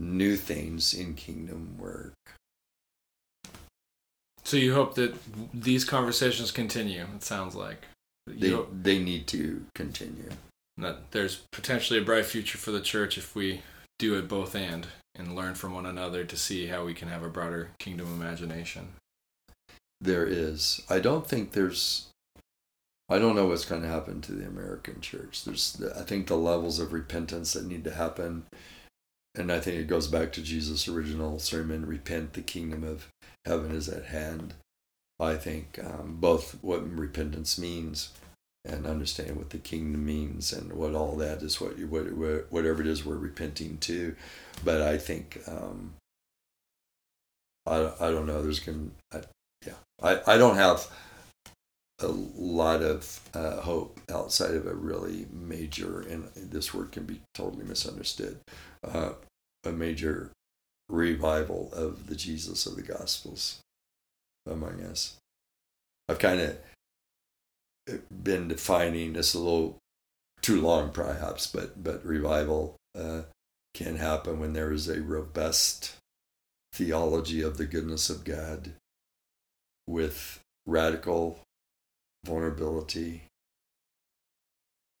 new 0.00 0.36
things 0.36 0.94
in 0.94 1.14
kingdom 1.14 1.76
work. 1.78 2.14
So 4.44 4.56
you 4.56 4.74
hope 4.74 4.94
that 4.94 5.14
these 5.54 5.84
conversations 5.84 6.50
continue. 6.50 7.06
It 7.14 7.22
sounds 7.22 7.54
like. 7.54 7.84
You 8.26 8.34
they, 8.38 8.50
hope 8.50 8.70
they 8.72 8.98
need 8.98 9.26
to 9.28 9.64
continue. 9.74 10.30
that 10.78 11.10
there's 11.10 11.36
potentially 11.52 12.00
a 12.00 12.04
bright 12.04 12.26
future 12.26 12.58
for 12.58 12.70
the 12.70 12.80
church 12.80 13.18
if 13.18 13.34
we 13.34 13.62
do 13.98 14.18
it 14.18 14.28
both 14.28 14.54
and 14.54 14.86
and 15.14 15.34
learn 15.34 15.54
from 15.54 15.74
one 15.74 15.86
another 15.86 16.24
to 16.24 16.36
see 16.36 16.66
how 16.66 16.84
we 16.84 16.94
can 16.94 17.08
have 17.08 17.22
a 17.22 17.28
broader 17.28 17.70
kingdom 17.78 18.06
imagination. 18.08 18.94
there 20.00 20.26
is. 20.26 20.82
I 20.88 20.98
don't 21.00 21.26
think 21.26 21.52
there's 21.52 22.06
i 23.10 23.18
don't 23.18 23.34
know 23.34 23.46
what's 23.46 23.64
going 23.64 23.82
to 23.82 23.88
happen 23.88 24.20
to 24.22 24.32
the 24.32 24.46
american 24.46 25.00
church. 25.00 25.44
There's 25.44 25.82
i 25.96 26.02
think 26.02 26.26
the 26.26 26.36
levels 26.36 26.78
of 26.78 26.92
repentance 26.92 27.52
that 27.52 27.66
need 27.66 27.84
to 27.84 27.94
happen 27.94 28.44
and 29.34 29.52
i 29.52 29.60
think 29.60 29.76
it 29.78 29.86
goes 29.88 30.06
back 30.08 30.32
to 30.32 30.42
jesus 30.42 30.88
original 30.88 31.38
sermon 31.38 31.86
repent 31.86 32.32
the 32.32 32.42
kingdom 32.42 32.82
of 32.84 33.08
heaven 33.44 33.72
is 33.72 33.88
at 33.88 34.06
hand. 34.06 34.54
I 35.18 35.34
think 35.36 35.78
um, 35.84 36.16
both 36.18 36.56
what 36.62 36.88
repentance 36.96 37.58
means 37.58 38.10
and 38.64 38.86
understand 38.86 39.36
what 39.36 39.50
the 39.50 39.58
kingdom 39.58 40.04
means 40.04 40.52
and 40.52 40.72
what 40.72 40.94
all 40.94 41.16
that 41.16 41.42
is 41.42 41.60
what 41.60 41.78
you 41.78 41.86
what, 41.86 42.12
what- 42.12 42.46
whatever 42.50 42.80
it 42.82 42.86
is 42.86 43.04
we're 43.04 43.16
repenting 43.16 43.78
to. 43.78 44.14
But 44.64 44.82
i 44.82 44.98
think 44.98 45.40
um, 45.46 45.94
I, 47.66 47.92
I 48.00 48.10
don't 48.10 48.26
know 48.26 48.42
there's 48.42 48.60
to 48.60 48.90
I, 49.12 49.20
yeah 49.66 49.74
I, 50.02 50.34
I 50.34 50.38
don't 50.38 50.56
have 50.56 50.86
a 52.00 52.08
lot 52.08 52.82
of 52.82 53.20
uh, 53.34 53.60
hope 53.60 54.00
outside 54.10 54.54
of 54.54 54.66
a 54.66 54.74
really 54.74 55.26
major 55.32 56.00
and 56.00 56.28
this 56.34 56.72
word 56.72 56.92
can 56.92 57.04
be 57.04 57.20
totally 57.34 57.64
misunderstood 57.64 58.38
uh, 58.84 59.12
a 59.64 59.70
major 59.70 60.30
revival 60.88 61.70
of 61.74 62.06
the 62.06 62.16
jesus 62.16 62.66
of 62.66 62.76
the 62.76 62.82
gospels 62.82 63.60
among 64.46 64.82
us. 64.82 65.16
I've 66.08 66.18
kind 66.18 66.40
of 66.40 66.56
been 68.10 68.48
defining 68.48 69.12
this 69.12 69.34
a 69.34 69.38
little 69.38 69.78
too 70.42 70.60
long 70.60 70.90
perhaps 70.90 71.46
but 71.46 71.82
but 71.82 72.04
revival 72.04 72.76
uh, 72.98 73.22
can 73.74 73.96
happen 73.96 74.38
when 74.38 74.52
there 74.52 74.72
is 74.72 74.88
a 74.88 75.02
robust 75.02 75.96
theology 76.72 77.42
of 77.42 77.56
the 77.56 77.66
goodness 77.66 78.08
of 78.08 78.24
god 78.24 78.72
with 79.86 80.40
radical 80.66 81.40
vulnerability 82.24 83.24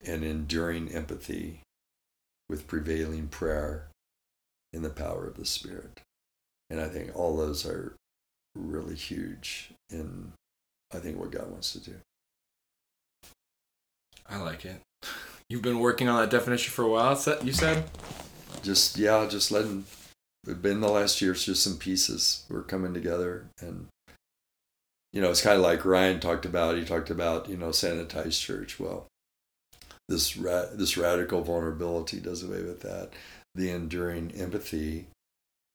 and 0.04 0.24
enduring 0.24 0.88
empathy 0.90 1.60
with 2.48 2.66
prevailing 2.66 3.28
prayer 3.28 3.88
in 4.72 4.82
the 4.82 4.90
power 4.90 5.26
of 5.26 5.36
the 5.36 5.44
Spirit. 5.44 6.00
And 6.68 6.80
I 6.80 6.88
think 6.88 7.14
all 7.14 7.36
those 7.36 7.66
are 7.66 7.94
really 8.54 8.94
huge 8.94 9.72
in, 9.90 10.32
I 10.92 10.98
think, 10.98 11.18
what 11.18 11.30
God 11.30 11.50
wants 11.50 11.72
to 11.72 11.80
do. 11.80 11.96
I 14.30 14.38
like 14.38 14.64
it. 14.64 14.80
You've 15.48 15.62
been 15.62 15.80
working 15.80 16.08
on 16.08 16.20
that 16.20 16.30
definition 16.30 16.70
for 16.70 16.84
a 16.84 16.88
while. 16.88 17.20
You 17.42 17.52
said. 17.52 17.84
Just, 18.62 18.96
yeah, 18.96 19.26
just 19.28 19.50
letting, 19.50 19.84
it's 20.44 20.58
been 20.58 20.80
the 20.80 20.88
last 20.88 21.20
year, 21.20 21.32
it's 21.32 21.44
just 21.44 21.62
some 21.62 21.76
pieces 21.76 22.44
were 22.48 22.62
coming 22.62 22.94
together. 22.94 23.46
And, 23.60 23.88
you 25.12 25.20
know, 25.20 25.30
it's 25.30 25.42
kind 25.42 25.56
of 25.56 25.62
like 25.62 25.84
Ryan 25.84 26.20
talked 26.20 26.46
about, 26.46 26.76
he 26.76 26.84
talked 26.84 27.10
about, 27.10 27.48
you 27.48 27.56
know, 27.56 27.70
sanitized 27.70 28.40
church. 28.40 28.78
Well, 28.78 29.06
this 30.08 30.36
ra- 30.36 30.66
this 30.72 30.96
radical 30.96 31.42
vulnerability 31.42 32.20
does 32.20 32.42
away 32.42 32.62
with 32.62 32.80
that. 32.80 33.10
The 33.54 33.70
enduring 33.70 34.32
empathy 34.32 35.06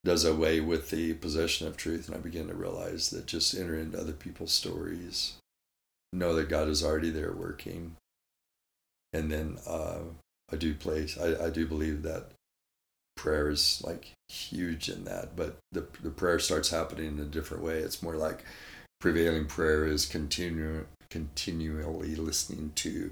does 0.03 0.23
away 0.23 0.61
with 0.61 0.91
the 0.91 1.13
possession 1.15 1.67
of 1.67 1.75
truth, 1.75 2.07
and 2.07 2.15
I 2.15 2.19
begin 2.19 2.47
to 2.47 2.53
realize 2.53 3.09
that 3.09 3.25
just 3.25 3.55
enter 3.55 3.75
into 3.75 3.99
other 3.99 4.13
people's 4.13 4.53
stories, 4.53 5.33
know 6.13 6.35
that 6.35 6.49
God 6.49 6.69
is 6.69 6.83
already 6.83 7.09
there 7.09 7.33
working, 7.33 7.95
and 9.15 9.31
then 9.31 9.57
uh, 9.65 9.99
I 10.51 10.57
do 10.57 10.73
place. 10.75 11.17
I, 11.17 11.45
I 11.45 11.49
do 11.49 11.65
believe 11.65 12.03
that 12.03 12.31
prayer 13.15 13.49
is 13.49 13.81
like 13.85 14.11
huge 14.27 14.89
in 14.89 15.05
that, 15.05 15.35
but 15.35 15.57
the 15.71 15.87
the 16.03 16.09
prayer 16.09 16.39
starts 16.39 16.69
happening 16.69 17.07
in 17.07 17.19
a 17.19 17.25
different 17.25 17.63
way. 17.63 17.79
It's 17.79 18.03
more 18.03 18.15
like 18.15 18.43
prevailing 18.99 19.45
prayer 19.45 19.85
is 19.85 20.05
continue 20.05 20.85
continually 21.09 22.15
listening 22.15 22.73
to 22.75 23.11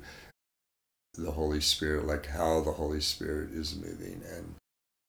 the 1.14 1.32
Holy 1.32 1.62
Spirit, 1.62 2.06
like 2.06 2.26
how 2.26 2.62
the 2.62 2.74
Holy 2.74 3.02
Spirit 3.02 3.52
is 3.52 3.76
moving 3.76 4.22
and 4.36 4.56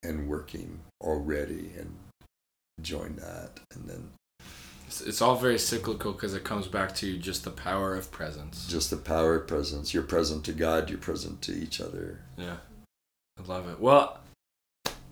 and 0.03 0.29
working 0.29 0.81
already, 1.03 1.73
and 1.77 1.97
join 2.81 3.17
that, 3.17 3.59
and 3.75 3.89
then 3.89 4.11
It's, 4.87 5.01
it's 5.01 5.23
all 5.23 5.37
very 5.37 5.59
cyclical 5.59 6.13
because 6.13 6.35
it 6.35 6.45
comes 6.45 6.67
back 6.67 6.95
to 6.97 7.17
just 7.17 7.45
the 7.45 7.51
power 7.51 7.95
of 7.95 8.11
presence. 8.11 8.67
Just 8.69 8.91
the 8.91 8.97
power 8.97 9.37
of 9.37 9.47
presence. 9.47 9.95
You're 9.95 10.03
present 10.03 10.45
to 10.45 10.53
God, 10.53 10.91
you're 10.91 10.99
present 10.99 11.43
to 11.43 11.53
each 11.53 11.81
other. 11.81 12.21
Yeah. 12.37 12.57
I 13.39 13.47
love 13.47 13.69
it. 13.69 13.81
Well, 13.81 14.19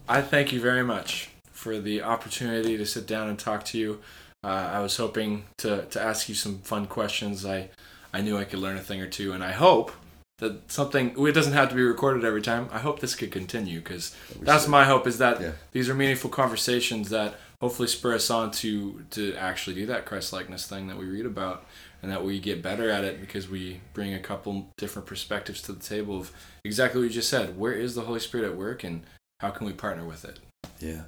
I 0.09 0.21
thank 0.23 0.53
you 0.53 0.61
very 0.61 0.83
much 0.85 1.31
for 1.51 1.79
the 1.79 2.03
opportunity 2.03 2.77
to 2.77 2.87
sit 2.87 3.07
down 3.07 3.29
and 3.29 3.39
talk 3.39 3.65
to 3.67 3.79
you. 3.79 4.01
Uh, 4.45 4.49
I 4.73 4.81
was 4.81 4.97
hoping 4.97 5.45
to, 5.59 5.85
to 5.87 6.01
ask 6.01 6.29
you 6.29 6.35
some 6.35 6.59
fun 6.59 6.87
questions. 6.87 7.47
I, 7.47 7.71
I 8.13 8.21
knew 8.21 8.37
I 8.37 8.45
could 8.45 8.59
learn 8.59 8.77
a 8.77 8.81
thing 8.81 9.01
or 9.01 9.07
two, 9.09 9.33
and 9.33 9.43
I 9.45 9.53
hope 9.53 9.93
that 10.39 10.71
something, 10.71 11.15
it 11.27 11.33
doesn't 11.33 11.53
have 11.53 11.69
to 11.69 11.75
be 11.77 11.83
recorded 11.83 12.25
every 12.25 12.43
time. 12.43 12.69
I 12.73 12.81
hope 12.81 12.99
this 12.99 13.15
could 13.15 13.31
continue 13.31 13.79
because 13.79 14.15
that's 14.41 14.67
my 14.67 14.85
hope 14.85 15.07
is 15.07 15.19
that 15.19 15.41
Yeah. 15.41 15.53
these 15.71 15.89
are 15.89 15.95
meaningful 15.95 16.31
conversations 16.31 17.11
that 17.11 17.35
hopefully 17.63 17.87
spur 17.87 18.13
us 18.15 18.29
on 18.29 18.51
to, 18.51 19.05
to 19.11 19.35
actually 19.37 19.75
do 19.77 19.87
that 19.87 20.05
Christ 20.05 20.33
likeness 20.33 20.67
thing 20.67 20.89
that 20.89 20.99
we 20.99 21.07
read 21.07 21.25
about 21.25 21.65
and 22.03 22.11
that 22.11 22.25
we 22.25 22.41
get 22.41 22.61
better 22.61 22.91
at 22.91 23.05
it 23.05 23.21
because 23.21 23.49
we 23.49 23.81
bring 23.95 24.13
a 24.13 24.19
couple 24.19 24.67
different 24.77 25.07
perspectives 25.07 25.63
to 25.63 25.73
the 25.73 25.81
table 25.81 26.19
of 26.19 26.33
exactly 26.65 27.01
what 27.01 27.05
you 27.05 27.11
just 27.15 27.29
said. 27.31 27.57
Where 27.57 27.73
is 27.73 27.95
the 27.95 28.01
Holy 28.03 28.19
Spirit 28.19 28.51
at 28.51 28.57
work 28.57 28.83
and 28.83 29.05
how 29.39 29.51
can 29.51 29.65
we 29.67 29.73
partner 29.73 30.05
with 30.05 30.25
it? 30.25 30.41
Yeah, 30.81 31.03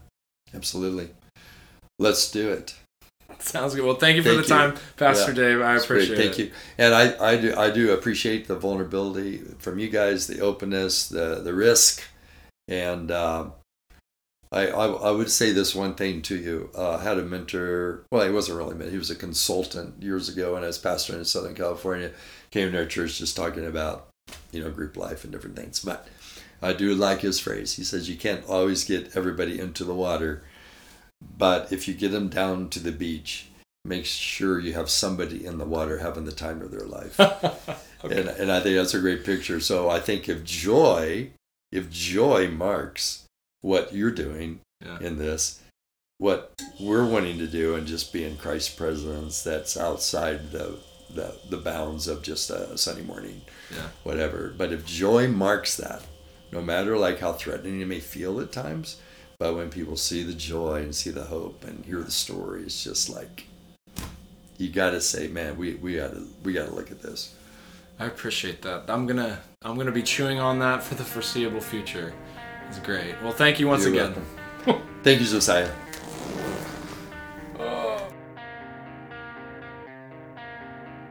absolutely. 0.54 1.08
Let's 1.98 2.30
do 2.30 2.50
it. 2.52 2.76
Sounds 3.40 3.74
good. 3.74 3.84
Well, 3.84 3.96
thank 3.96 4.14
you 4.14 4.22
for 4.22 4.28
Thank 4.28 4.46
the 4.46 4.54
you. 4.54 4.60
time, 4.60 4.74
Pastor 4.96 5.32
Yeah. 5.32 5.36
Dave. 5.36 5.60
I 5.60 5.74
It's 5.74 5.86
great. 5.86 6.04
appreciate 6.04 6.24
Thank 6.24 6.38
it. 6.38 6.44
you. 6.46 6.52
And 6.78 6.94
I, 6.94 7.32
I 7.32 7.36
do 7.36 7.56
I 7.56 7.70
do 7.70 7.92
appreciate 7.92 8.46
the 8.46 8.54
vulnerability 8.54 9.38
from 9.58 9.80
you 9.80 9.88
guys, 9.88 10.28
the 10.28 10.38
openness, 10.40 11.08
the 11.08 11.40
the 11.42 11.52
risk, 11.52 12.02
and 12.68 13.10
um, 13.10 13.52
I, 14.54 14.68
I 14.68 14.86
I 14.86 15.10
would 15.10 15.30
say 15.30 15.50
this 15.50 15.74
one 15.74 15.96
thing 15.96 16.22
to 16.22 16.36
you. 16.36 16.70
Uh, 16.76 16.96
I 16.96 17.02
had 17.02 17.18
a 17.18 17.22
mentor. 17.22 18.04
Well, 18.12 18.24
he 18.24 18.32
wasn't 18.32 18.58
really 18.58 18.74
a 18.74 18.76
mentor. 18.76 18.92
He 18.92 18.98
was 18.98 19.10
a 19.10 19.16
consultant 19.16 20.00
years 20.00 20.28
ago, 20.28 20.54
and 20.54 20.64
I 20.64 20.68
was 20.68 20.78
pastor 20.78 21.16
in 21.16 21.24
Southern 21.24 21.56
California. 21.56 22.12
Came 22.52 22.70
to 22.70 22.78
our 22.78 22.86
church 22.86 23.18
just 23.18 23.36
talking 23.36 23.66
about 23.66 24.08
you 24.52 24.62
know 24.62 24.70
group 24.70 24.96
life 24.96 25.24
and 25.24 25.32
different 25.32 25.56
things. 25.56 25.80
But 25.80 26.06
I 26.62 26.72
do 26.72 26.94
like 26.94 27.20
his 27.20 27.40
phrase. 27.40 27.74
He 27.74 27.82
says 27.82 28.08
you 28.08 28.16
can't 28.16 28.48
always 28.48 28.84
get 28.84 29.16
everybody 29.16 29.58
into 29.58 29.82
the 29.82 29.94
water, 29.94 30.44
but 31.36 31.72
if 31.72 31.88
you 31.88 31.94
get 31.94 32.12
them 32.12 32.28
down 32.28 32.70
to 32.70 32.80
the 32.80 32.92
beach, 32.92 33.48
make 33.84 34.04
sure 34.04 34.60
you 34.60 34.74
have 34.74 34.88
somebody 34.88 35.44
in 35.44 35.58
the 35.58 35.64
water 35.64 35.98
having 35.98 36.26
the 36.26 36.32
time 36.32 36.62
of 36.62 36.70
their 36.70 36.86
life. 36.86 37.18
okay. 37.20 38.20
and, 38.20 38.28
and 38.28 38.52
I 38.52 38.60
think 38.60 38.76
that's 38.76 38.94
a 38.94 39.00
great 39.00 39.24
picture. 39.24 39.58
So 39.58 39.90
I 39.90 39.98
think 39.98 40.28
if 40.28 40.44
joy, 40.44 41.32
if 41.72 41.90
joy 41.90 42.48
marks 42.48 43.23
what 43.64 43.94
you're 43.94 44.10
doing 44.10 44.60
Yeah. 44.84 44.98
in 45.00 45.16
this, 45.16 45.60
what 46.18 46.52
we're 46.78 47.06
wanting 47.06 47.38
to 47.38 47.46
do 47.46 47.74
and 47.76 47.86
just 47.86 48.12
be 48.12 48.22
in 48.24 48.36
Christ's 48.36 48.74
presence 48.74 49.42
that's 49.42 49.76
outside 49.78 50.52
the, 50.52 50.76
the, 51.14 51.34
the 51.48 51.56
bounds 51.56 52.06
of 52.06 52.22
just 52.22 52.50
a 52.50 52.76
Sunday 52.76 53.02
morning, 53.02 53.40
Yeah. 53.74 53.88
whatever. 54.02 54.52
But 54.56 54.70
if 54.72 54.84
joy 54.84 55.28
marks 55.28 55.76
that, 55.78 56.02
no 56.52 56.60
matter 56.60 56.98
like 56.98 57.20
how 57.20 57.32
threatening 57.32 57.80
it 57.80 57.88
may 57.88 58.00
feel 58.00 58.38
at 58.40 58.52
times, 58.52 58.96
but 59.38 59.54
when 59.56 59.70
people 59.70 59.96
see 59.96 60.22
the 60.22 60.34
joy 60.34 60.82
and 60.82 60.94
see 60.94 61.10
the 61.10 61.24
hope 61.24 61.64
and 61.64 61.84
hear 61.86 62.02
the 62.02 62.10
story, 62.10 62.62
it's 62.64 62.84
just 62.84 63.08
like 63.08 63.46
you 64.58 64.68
got 64.68 64.90
to 64.90 65.00
say, 65.00 65.26
man, 65.28 65.56
we 65.56 65.74
we 65.74 65.96
got 65.96 66.12
to 66.12 66.28
we 66.44 66.52
got 66.52 66.68
to 66.68 66.74
look 66.74 66.90
at 66.92 67.02
this. 67.02 67.34
I 67.98 68.06
appreciate 68.06 68.60
that. 68.62 68.84
I'm 68.88 69.06
gonna 69.06 69.40
I'm 69.62 69.76
gonna 69.76 69.90
be 69.90 70.02
chewing 70.02 70.38
on 70.38 70.58
that 70.60 70.82
for 70.82 70.94
the 70.94 71.02
foreseeable 71.04 71.60
future. 71.60 72.12
It's 72.68 72.78
great. 72.78 73.20
Well, 73.22 73.32
thank 73.32 73.60
you 73.60 73.68
once 73.68 73.84
You're 73.84 73.92
again. 73.92 74.14
welcome. 74.66 74.88
Thank 75.02 75.20
you, 75.20 75.26
Josiah. 75.26 75.70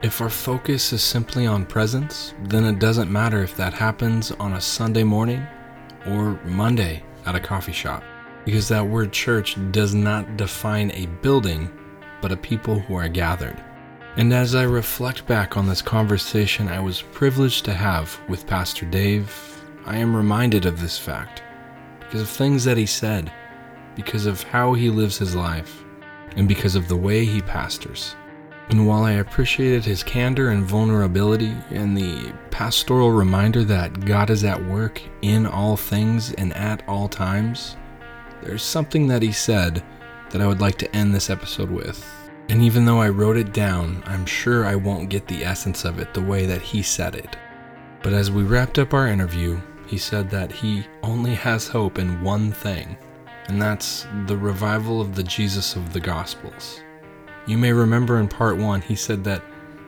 If 0.02 0.20
our 0.20 0.28
focus 0.28 0.92
is 0.92 1.02
simply 1.02 1.46
on 1.46 1.64
presence, 1.64 2.34
then 2.42 2.64
it 2.64 2.78
doesn't 2.78 3.10
matter 3.10 3.42
if 3.42 3.56
that 3.56 3.72
happens 3.72 4.32
on 4.32 4.52
a 4.52 4.60
Sunday 4.60 5.02
morning 5.02 5.46
or 6.06 6.38
Monday 6.44 7.02
at 7.24 7.34
a 7.34 7.40
coffee 7.40 7.72
shop, 7.72 8.02
because 8.44 8.68
that 8.68 8.86
word 8.86 9.12
church 9.12 9.56
does 9.70 9.94
not 9.94 10.36
define 10.36 10.90
a 10.90 11.06
building, 11.22 11.70
but 12.20 12.32
a 12.32 12.36
people 12.36 12.80
who 12.80 12.96
are 12.96 13.08
gathered. 13.08 13.56
And 14.18 14.30
as 14.34 14.54
I 14.54 14.64
reflect 14.64 15.26
back 15.26 15.56
on 15.56 15.66
this 15.66 15.80
conversation 15.80 16.68
I 16.68 16.80
was 16.80 17.00
privileged 17.00 17.64
to 17.64 17.72
have 17.72 18.20
with 18.28 18.46
Pastor 18.46 18.84
Dave, 18.84 19.53
I 19.86 19.98
am 19.98 20.16
reminded 20.16 20.64
of 20.64 20.80
this 20.80 20.98
fact 20.98 21.42
because 22.00 22.22
of 22.22 22.28
things 22.28 22.64
that 22.64 22.76
he 22.76 22.86
said, 22.86 23.30
because 23.94 24.26
of 24.26 24.42
how 24.42 24.72
he 24.72 24.88
lives 24.88 25.18
his 25.18 25.34
life, 25.34 25.84
and 26.36 26.48
because 26.48 26.74
of 26.74 26.88
the 26.88 26.96
way 26.96 27.24
he 27.24 27.40
pastors. 27.42 28.16
And 28.70 28.86
while 28.86 29.04
I 29.04 29.12
appreciated 29.12 29.84
his 29.84 30.02
candor 30.02 30.48
and 30.48 30.64
vulnerability 30.64 31.54
and 31.70 31.94
the 31.94 32.32
pastoral 32.50 33.10
reminder 33.10 33.62
that 33.64 34.06
God 34.06 34.30
is 34.30 34.42
at 34.42 34.64
work 34.64 35.02
in 35.20 35.46
all 35.46 35.76
things 35.76 36.32
and 36.32 36.54
at 36.54 36.82
all 36.88 37.08
times, 37.08 37.76
there's 38.42 38.62
something 38.62 39.06
that 39.08 39.22
he 39.22 39.32
said 39.32 39.82
that 40.30 40.40
I 40.40 40.46
would 40.46 40.62
like 40.62 40.78
to 40.78 40.96
end 40.96 41.14
this 41.14 41.28
episode 41.28 41.70
with. 41.70 42.02
And 42.48 42.62
even 42.62 42.86
though 42.86 43.00
I 43.00 43.10
wrote 43.10 43.36
it 43.36 43.52
down, 43.52 44.02
I'm 44.06 44.24
sure 44.24 44.64
I 44.64 44.76
won't 44.76 45.10
get 45.10 45.28
the 45.28 45.44
essence 45.44 45.84
of 45.84 45.98
it 45.98 46.14
the 46.14 46.22
way 46.22 46.46
that 46.46 46.62
he 46.62 46.82
said 46.82 47.14
it. 47.14 47.36
But 48.02 48.14
as 48.14 48.30
we 48.30 48.42
wrapped 48.42 48.78
up 48.78 48.94
our 48.94 49.06
interview, 49.06 49.60
he 49.94 49.98
said 49.98 50.28
that 50.28 50.50
he 50.50 50.84
only 51.04 51.36
has 51.36 51.68
hope 51.68 52.00
in 52.00 52.20
one 52.20 52.50
thing, 52.50 52.98
and 53.46 53.62
that's 53.62 54.08
the 54.26 54.36
revival 54.36 55.00
of 55.00 55.14
the 55.14 55.22
Jesus 55.22 55.76
of 55.76 55.92
the 55.92 56.00
Gospels. 56.00 56.80
You 57.46 57.58
may 57.58 57.72
remember 57.72 58.18
in 58.18 58.26
part 58.26 58.56
one, 58.56 58.80
he 58.80 58.96
said 58.96 59.22
that 59.22 59.40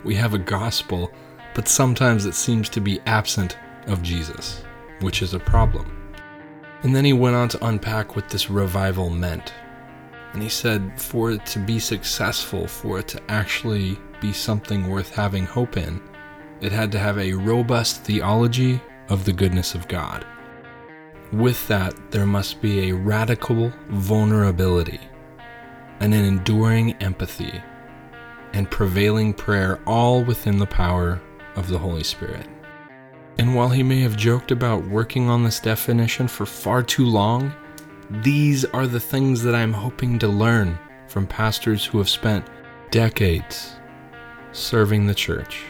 we 0.05 0.15
have 0.15 0.33
a 0.33 0.39
gospel, 0.39 1.11
but 1.57 1.67
sometimes 1.67 2.25
it 2.25 2.37
seems 2.37 2.69
to 2.69 2.81
be 2.81 3.01
absent 3.07 3.59
of 3.89 4.01
Jesus, 4.01 4.63
which 5.01 5.23
is 5.23 5.35
a 5.35 5.41
problem. 5.41 6.15
And 6.85 6.95
then 6.95 7.05
he 7.05 7.13
went 7.13 7.35
on 7.35 7.49
to 7.49 7.67
unpack 7.67 8.15
what 8.15 8.31
this 8.31 8.49
revival 8.49 9.11
meant. 9.11 9.53
And 10.35 10.41
he 10.41 10.49
said 10.49 11.03
for 11.03 11.33
it 11.33 11.45
to 11.47 11.59
be 11.59 11.81
successful, 11.81 12.69
for 12.69 13.01
it 13.01 13.09
to 13.09 13.21
actually 13.29 13.99
be 14.21 14.33
something 14.33 14.89
worth 14.89 15.13
having 15.13 15.47
hope 15.47 15.77
in, 15.77 16.01
it 16.61 16.71
had 16.71 16.93
to 16.93 16.99
have 17.01 17.19
a 17.19 17.33
robust 17.33 18.05
theology 18.05 18.81
of 19.09 19.25
the 19.25 19.33
goodness 19.33 19.75
of 19.75 19.89
God. 19.89 20.27
With 21.33 21.67
that, 21.69 21.95
there 22.11 22.27
must 22.27 22.61
be 22.61 22.89
a 22.89 22.95
radical 22.95 23.73
vulnerability 23.89 25.01
and 26.01 26.15
an 26.15 26.25
enduring 26.25 26.93
empathy 27.03 27.63
and 28.53 28.71
prevailing 28.71 29.35
prayer, 29.35 29.81
all 29.87 30.23
within 30.23 30.59
the 30.59 30.67
power 30.67 31.21
of 31.57 31.69
the 31.69 31.79
Holy 31.79 32.05
Spirit. 32.05 32.47
And 33.39 33.55
while 33.55 33.69
he 33.69 33.83
may 33.83 34.01
have 34.01 34.17
joked 34.17 34.51
about 34.51 34.87
working 34.87 35.29
on 35.29 35.45
this 35.45 35.61
definition 35.61 36.27
for 36.29 36.47
far 36.47 36.83
too 36.83 37.05
long, 37.05 37.53
these 38.09 38.65
are 38.67 38.87
the 38.87 39.01
things 39.01 39.43
that 39.43 39.55
I'm 39.55 39.73
hoping 39.73 40.19
to 40.21 40.29
learn 40.29 40.79
from 41.09 41.27
pastors 41.27 41.85
who 41.85 41.99
have 41.99 42.09
spent 42.09 42.47
decades 42.91 43.77
serving 44.53 45.07
the 45.07 45.15
church 45.15 45.65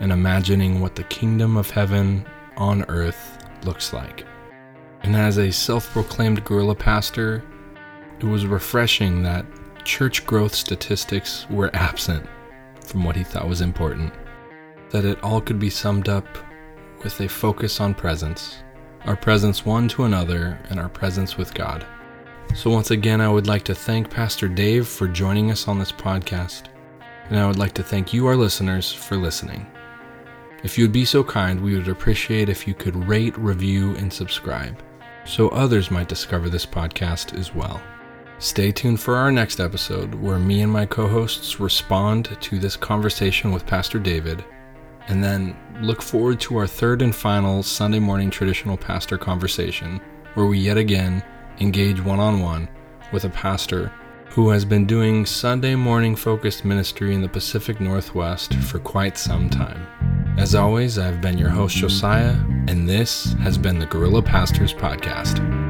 and 0.00 0.10
imagining 0.10 0.80
what 0.80 0.96
the 0.96 1.04
kingdom 1.04 1.56
of 1.56 1.70
heaven 1.70 2.24
on 2.58 2.84
earth 2.88 3.38
looks 3.64 3.92
like. 3.92 4.26
And 5.02 5.16
as 5.16 5.38
a 5.38 5.50
self 5.50 5.90
proclaimed 5.90 6.44
guerrilla 6.44 6.74
pastor, 6.74 7.42
it 8.18 8.24
was 8.24 8.46
refreshing 8.46 9.22
that 9.22 9.46
church 9.84 10.26
growth 10.26 10.54
statistics 10.54 11.46
were 11.48 11.74
absent 11.74 12.26
from 12.84 13.04
what 13.04 13.16
he 13.16 13.24
thought 13.24 13.48
was 13.48 13.62
important. 13.62 14.12
That 14.90 15.04
it 15.04 15.22
all 15.22 15.40
could 15.40 15.58
be 15.58 15.70
summed 15.70 16.08
up 16.08 16.26
with 17.02 17.20
a 17.20 17.28
focus 17.28 17.80
on 17.80 17.94
presence 17.94 18.62
our 19.04 19.16
presence 19.16 19.64
one 19.64 19.88
to 19.88 20.04
another 20.04 20.58
and 20.68 20.78
our 20.78 20.88
presence 20.88 21.38
with 21.38 21.54
God. 21.54 21.86
So, 22.54 22.70
once 22.70 22.90
again, 22.90 23.20
I 23.20 23.28
would 23.28 23.46
like 23.46 23.62
to 23.64 23.74
thank 23.74 24.10
Pastor 24.10 24.48
Dave 24.48 24.86
for 24.86 25.06
joining 25.06 25.50
us 25.50 25.68
on 25.68 25.78
this 25.78 25.92
podcast, 25.92 26.64
and 27.28 27.38
I 27.38 27.46
would 27.46 27.58
like 27.58 27.74
to 27.74 27.82
thank 27.82 28.12
you, 28.12 28.26
our 28.26 28.36
listeners, 28.36 28.92
for 28.92 29.16
listening. 29.16 29.66
If 30.64 30.76
you 30.76 30.84
would 30.84 30.92
be 30.92 31.04
so 31.04 31.22
kind, 31.22 31.60
we 31.60 31.76
would 31.76 31.88
appreciate 31.88 32.48
if 32.48 32.66
you 32.66 32.74
could 32.74 32.96
rate, 33.08 33.36
review, 33.38 33.94
and 33.96 34.12
subscribe 34.12 34.82
so 35.28 35.50
others 35.50 35.90
might 35.90 36.08
discover 36.08 36.48
this 36.48 36.66
podcast 36.66 37.38
as 37.38 37.54
well. 37.54 37.80
Stay 38.38 38.72
tuned 38.72 39.00
for 39.00 39.16
our 39.16 39.30
next 39.30 39.60
episode 39.60 40.14
where 40.14 40.38
me 40.38 40.62
and 40.62 40.72
my 40.72 40.86
co 40.86 41.06
hosts 41.06 41.60
respond 41.60 42.36
to 42.40 42.58
this 42.58 42.76
conversation 42.76 43.52
with 43.52 43.66
Pastor 43.66 43.98
David, 43.98 44.44
and 45.08 45.22
then 45.22 45.56
look 45.80 46.02
forward 46.02 46.40
to 46.40 46.56
our 46.56 46.66
third 46.66 47.02
and 47.02 47.14
final 47.14 47.62
Sunday 47.62 47.98
morning 47.98 48.30
traditional 48.30 48.76
pastor 48.76 49.18
conversation 49.18 50.00
where 50.34 50.46
we 50.46 50.58
yet 50.58 50.76
again 50.76 51.22
engage 51.60 52.02
one 52.02 52.20
on 52.20 52.40
one 52.40 52.68
with 53.12 53.24
a 53.24 53.30
pastor 53.30 53.92
who 54.26 54.50
has 54.50 54.64
been 54.64 54.86
doing 54.86 55.26
Sunday 55.26 55.74
morning 55.74 56.14
focused 56.14 56.64
ministry 56.64 57.14
in 57.14 57.22
the 57.22 57.28
Pacific 57.28 57.80
Northwest 57.80 58.54
for 58.54 58.78
quite 58.78 59.18
some 59.18 59.50
time. 59.50 60.17
As 60.38 60.54
always, 60.54 61.00
I've 61.00 61.20
been 61.20 61.36
your 61.36 61.48
host, 61.48 61.76
Josiah, 61.76 62.36
and 62.68 62.88
this 62.88 63.32
has 63.40 63.58
been 63.58 63.80
the 63.80 63.86
Gorilla 63.86 64.22
Pastors 64.22 64.72
Podcast. 64.72 65.67